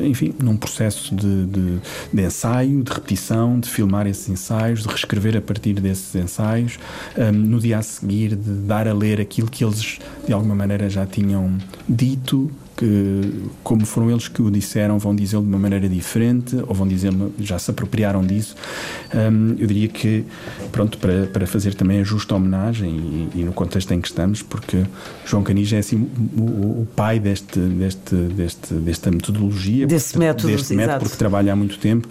enfim, 0.00 0.34
num 0.42 0.56
processo 0.56 1.14
de, 1.14 1.46
de, 1.46 1.78
de, 2.12 2.22
ensaio, 2.22 2.82
de 2.82 2.92
repetição, 2.92 3.60
de 3.60 3.68
filmar 3.68 4.06
esses 4.06 4.28
ensaios, 4.28 4.82
de 4.82 4.88
reescrever 4.88 5.36
a 5.36 5.40
partir 5.40 5.74
desses 5.74 6.14
ensaios, 6.14 6.78
um, 7.16 7.32
no 7.32 7.60
dia 7.60 7.78
a 7.78 7.82
seguir 7.82 8.34
de 8.34 8.50
dar 8.66 8.88
a 8.88 8.94
ler 8.94 9.20
aquilo 9.20 9.48
que 9.48 9.64
eles 9.64 9.98
de 10.26 10.32
alguma 10.32 10.54
maneira 10.54 10.88
já 10.88 11.06
tinham 11.06 11.58
dito, 11.88 12.50
que, 12.76 13.48
como 13.62 13.84
foram 13.84 14.10
eles 14.10 14.28
que 14.28 14.42
o 14.42 14.50
disseram, 14.50 14.98
vão 14.98 15.14
dizê-lo 15.14 15.42
de 15.42 15.48
uma 15.48 15.58
maneira 15.58 15.88
diferente 15.88 16.56
ou 16.66 16.74
vão 16.74 16.86
dizer 16.86 17.12
já 17.38 17.58
se 17.58 17.70
apropriaram 17.70 18.24
disso. 18.24 18.54
Um, 19.14 19.56
eu 19.58 19.66
diria 19.66 19.88
que, 19.88 20.24
pronto, 20.70 20.98
para, 20.98 21.26
para 21.26 21.46
fazer 21.46 21.74
também 21.74 22.00
a 22.00 22.04
justa 22.04 22.34
homenagem 22.34 22.90
e, 23.34 23.40
e 23.40 23.44
no 23.44 23.52
contexto 23.52 23.92
em 23.92 24.00
que 24.00 24.08
estamos, 24.08 24.42
porque 24.42 24.84
João 25.24 25.42
Canis 25.42 25.72
é 25.72 25.78
assim 25.78 26.08
o, 26.36 26.82
o 26.82 26.88
pai 26.96 27.18
deste, 27.18 27.58
deste, 27.58 28.14
deste, 28.14 28.74
desta 28.74 29.10
metodologia, 29.10 29.86
desse 29.86 30.18
método, 30.18 30.48
deste 30.48 30.74
método 30.74 31.00
porque 31.00 31.16
trabalha 31.16 31.52
há 31.52 31.56
muito 31.56 31.78
tempo 31.78 32.08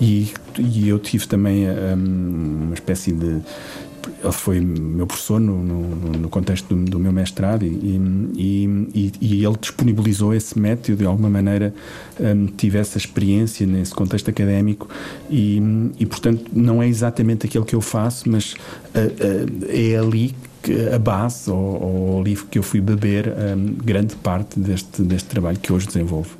e, 0.00 0.32
e 0.58 0.88
eu 0.88 0.98
tive 0.98 1.26
também 1.26 1.68
um, 1.68 2.64
uma 2.66 2.74
espécie 2.74 3.12
de 3.12 3.40
ele 4.22 4.32
foi 4.32 4.60
meu 4.60 5.06
professor 5.06 5.40
no, 5.40 5.62
no, 5.62 6.12
no 6.18 6.28
contexto 6.28 6.74
do, 6.74 6.84
do, 6.84 6.98
meu 6.98 7.12
mestrado 7.12 7.64
e, 7.64 8.00
e, 8.36 9.12
e, 9.20 9.44
ele 9.44 9.56
disponibilizou 9.60 10.34
esse 10.34 10.58
método 10.58 10.98
de 10.98 11.04
alguma 11.04 11.28
maneira 11.28 11.74
um, 12.18 12.46
tive 12.46 12.78
essa 12.78 12.98
experiência 12.98 13.66
nesse 13.66 13.94
contexto 13.94 14.28
académico 14.30 14.88
e, 15.28 15.60
e 15.98 16.06
portanto 16.06 16.44
não 16.52 16.82
é 16.82 16.88
exatamente 16.88 17.46
aquilo 17.46 17.64
que 17.64 17.74
eu 17.74 17.80
faço 17.80 18.28
mas 18.28 18.52
uh, 18.52 18.56
uh, 18.98 19.66
é 19.68 19.96
ali 19.96 20.34
a 20.94 20.98
base 20.98 21.50
ou, 21.50 21.82
ou 21.82 22.20
o 22.20 22.22
livro 22.22 22.46
que 22.46 22.58
eu 22.58 22.62
fui 22.62 22.80
beber 22.80 23.28
um, 23.28 23.74
grande 23.82 24.14
parte 24.16 24.58
deste, 24.60 25.02
deste 25.02 25.28
trabalho 25.28 25.58
que 25.58 25.72
hoje 25.72 25.86
desenvolvo 25.86 26.36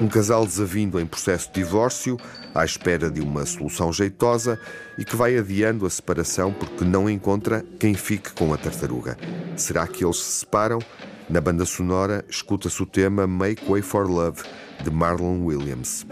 um 0.00 0.08
casal 0.08 0.44
desavindo 0.44 1.00
em 1.00 1.06
processo 1.06 1.48
de 1.48 1.62
divórcio, 1.62 2.18
à 2.54 2.64
espera 2.64 3.10
de 3.10 3.20
uma 3.20 3.46
solução 3.46 3.92
jeitosa 3.92 4.58
e 4.98 5.04
que 5.04 5.16
vai 5.16 5.36
adiando 5.36 5.86
a 5.86 5.90
separação 5.90 6.52
porque 6.52 6.84
não 6.84 7.08
encontra 7.08 7.64
quem 7.78 7.94
fique 7.94 8.32
com 8.32 8.52
a 8.52 8.56
tartaruga. 8.56 9.16
Será 9.56 9.86
que 9.86 10.04
eles 10.04 10.16
se 10.16 10.40
separam? 10.40 10.78
Na 11.28 11.40
banda 11.40 11.64
sonora, 11.64 12.24
escuta-se 12.28 12.82
o 12.82 12.86
tema 12.86 13.26
Make 13.26 13.64
Way 13.66 13.82
for 13.82 14.08
Love, 14.08 14.42
de 14.82 14.90
Marlon 14.90 15.44
Williams. 15.44 16.04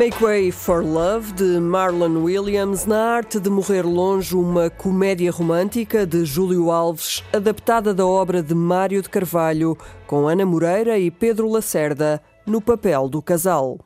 Make 0.00 0.24
Way 0.24 0.50
for 0.50 0.82
Love, 0.82 1.34
de 1.34 1.60
Marlon 1.60 2.22
Williams, 2.22 2.86
na 2.86 3.16
arte 3.16 3.38
de 3.38 3.50
morrer 3.50 3.82
longe, 3.82 4.34
uma 4.34 4.70
comédia 4.70 5.30
romântica 5.30 6.06
de 6.06 6.24
Júlio 6.24 6.70
Alves, 6.70 7.22
adaptada 7.30 7.92
da 7.92 8.06
obra 8.06 8.42
de 8.42 8.54
Mário 8.54 9.02
de 9.02 9.10
Carvalho, 9.10 9.76
com 10.06 10.26
Ana 10.26 10.46
Moreira 10.46 10.98
e 10.98 11.10
Pedro 11.10 11.50
Lacerda 11.50 12.18
no 12.46 12.62
papel 12.62 13.10
do 13.10 13.20
casal. 13.20 13.78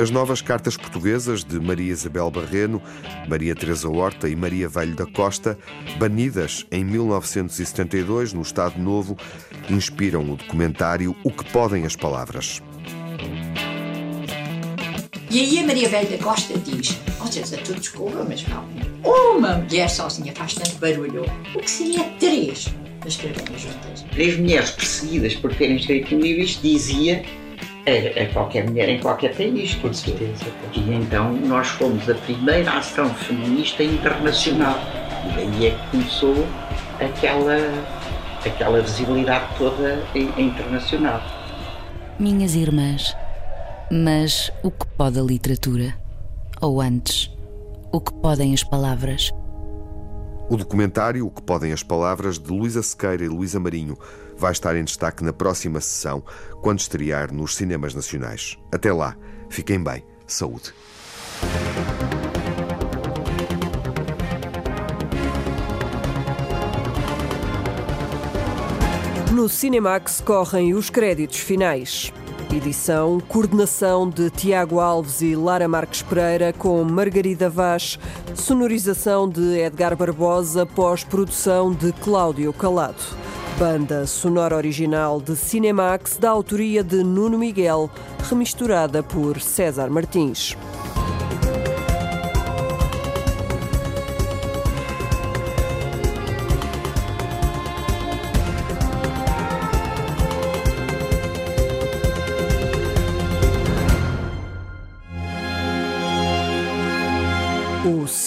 As 0.00 0.10
novas 0.10 0.40
cartas 0.40 0.78
portuguesas 0.78 1.44
de 1.44 1.60
Maria 1.60 1.92
Isabel 1.92 2.30
Barreno, 2.30 2.80
Maria 3.28 3.54
Teresa 3.54 3.86
Horta 3.86 4.30
e 4.30 4.34
Maria 4.34 4.66
Velho 4.66 4.94
da 4.96 5.04
Costa, 5.04 5.58
banidas 5.98 6.64
em 6.72 6.82
1972 6.82 8.32
no 8.32 8.40
Estado 8.40 8.80
Novo, 8.80 9.18
inspiram 9.68 10.22
o 10.22 10.36
documentário 10.36 11.14
O 11.22 11.30
que 11.30 11.44
Podem 11.52 11.84
as 11.84 11.96
Palavras. 11.96 12.62
E 15.30 15.38
aí 15.38 15.58
a 15.58 15.66
Maria 15.66 15.90
Velha 15.90 16.16
da 16.16 16.24
Costa 16.24 16.58
diz: 16.58 16.96
Vocês 17.18 17.52
a 17.52 17.58
tu 17.58 17.74
desculpa, 17.74 18.24
mas 18.26 18.42
não. 18.48 18.64
Uma 19.04 19.58
mulher 19.58 19.90
sozinha 19.90 20.32
faz 20.34 20.54
tanto 20.54 20.76
barulho. 20.76 21.26
O 21.54 21.58
que 21.58 21.70
seria 21.70 22.04
três 22.18 22.68
para 23.00 23.08
escreverem 23.10 23.58
juntas? 23.58 24.02
Três 24.12 24.38
mulheres 24.38 24.70
perseguidas 24.70 25.34
por 25.34 25.54
terem 25.54 25.76
escrito 25.76 26.14
um 26.14 26.20
livro, 26.20 26.42
isto 26.42 26.62
dizia 26.62 27.22
a, 27.86 28.22
a, 28.22 28.26
qualquer 28.32 28.68
mulher 28.68 28.88
em 28.88 29.00
qualquer 29.00 29.34
país. 29.34 29.74
Com 29.76 29.92
certeza. 29.92 30.46
E 30.74 30.92
então 30.92 31.32
nós 31.32 31.68
fomos 31.68 32.08
a 32.08 32.14
primeira 32.14 32.78
ação 32.78 33.08
feminista 33.14 33.82
internacional. 33.82 34.78
E 35.24 35.36
daí 35.36 35.66
é 35.66 35.70
que 35.70 35.90
começou 35.90 36.46
aquela, 37.00 37.56
aquela 38.44 38.80
visibilidade 38.80 39.46
toda 39.58 40.02
internacional. 40.14 41.22
Minhas 42.18 42.54
irmãs, 42.54 43.16
mas 43.90 44.50
o 44.62 44.70
que 44.70 44.86
pode 44.96 45.18
a 45.18 45.22
literatura? 45.22 45.94
Ou 46.60 46.80
antes, 46.80 47.30
o 47.90 48.00
que 48.00 48.12
podem 48.12 48.52
as 48.52 48.62
palavras? 48.62 49.32
O 50.50 50.56
documentário 50.56 51.24
O 51.24 51.30
que 51.30 51.40
Podem 51.40 51.72
as 51.72 51.84
Palavras, 51.84 52.36
de 52.36 52.50
Luísa 52.50 52.82
Sequeira 52.82 53.24
e 53.24 53.28
Luísa 53.28 53.60
Marinho, 53.60 53.96
vai 54.40 54.52
estar 54.52 54.74
em 54.74 54.82
destaque 54.82 55.22
na 55.22 55.34
próxima 55.34 55.80
sessão, 55.80 56.24
quando 56.62 56.80
estrear 56.80 57.32
nos 57.32 57.54
cinemas 57.54 57.94
nacionais. 57.94 58.58
Até 58.72 58.90
lá, 58.90 59.14
fiquem 59.50 59.82
bem. 59.82 60.02
Saúde. 60.26 60.72
No 69.32 69.48
Cinemax 69.48 70.20
correm 70.20 70.74
os 70.74 70.88
créditos 70.88 71.38
finais. 71.38 72.12
Edição, 72.52 73.20
coordenação 73.20 74.08
de 74.08 74.28
Tiago 74.28 74.80
Alves 74.80 75.22
e 75.22 75.36
Lara 75.36 75.68
Marques 75.68 76.02
Pereira 76.02 76.52
com 76.52 76.82
Margarida 76.82 77.48
Vaz, 77.48 77.98
sonorização 78.34 79.28
de 79.28 79.58
Edgar 79.58 79.96
Barbosa, 79.96 80.66
pós-produção 80.66 81.72
de 81.72 81.92
Cláudio 81.92 82.52
Calado. 82.52 83.29
Banda 83.58 84.06
sonora 84.06 84.56
original 84.56 85.20
de 85.20 85.36
Cinemax 85.36 86.16
da 86.18 86.30
autoria 86.30 86.82
de 86.82 87.02
Nuno 87.02 87.38
Miguel, 87.38 87.90
remisturada 88.28 89.02
por 89.02 89.40
César 89.40 89.90
Martins. 89.90 90.56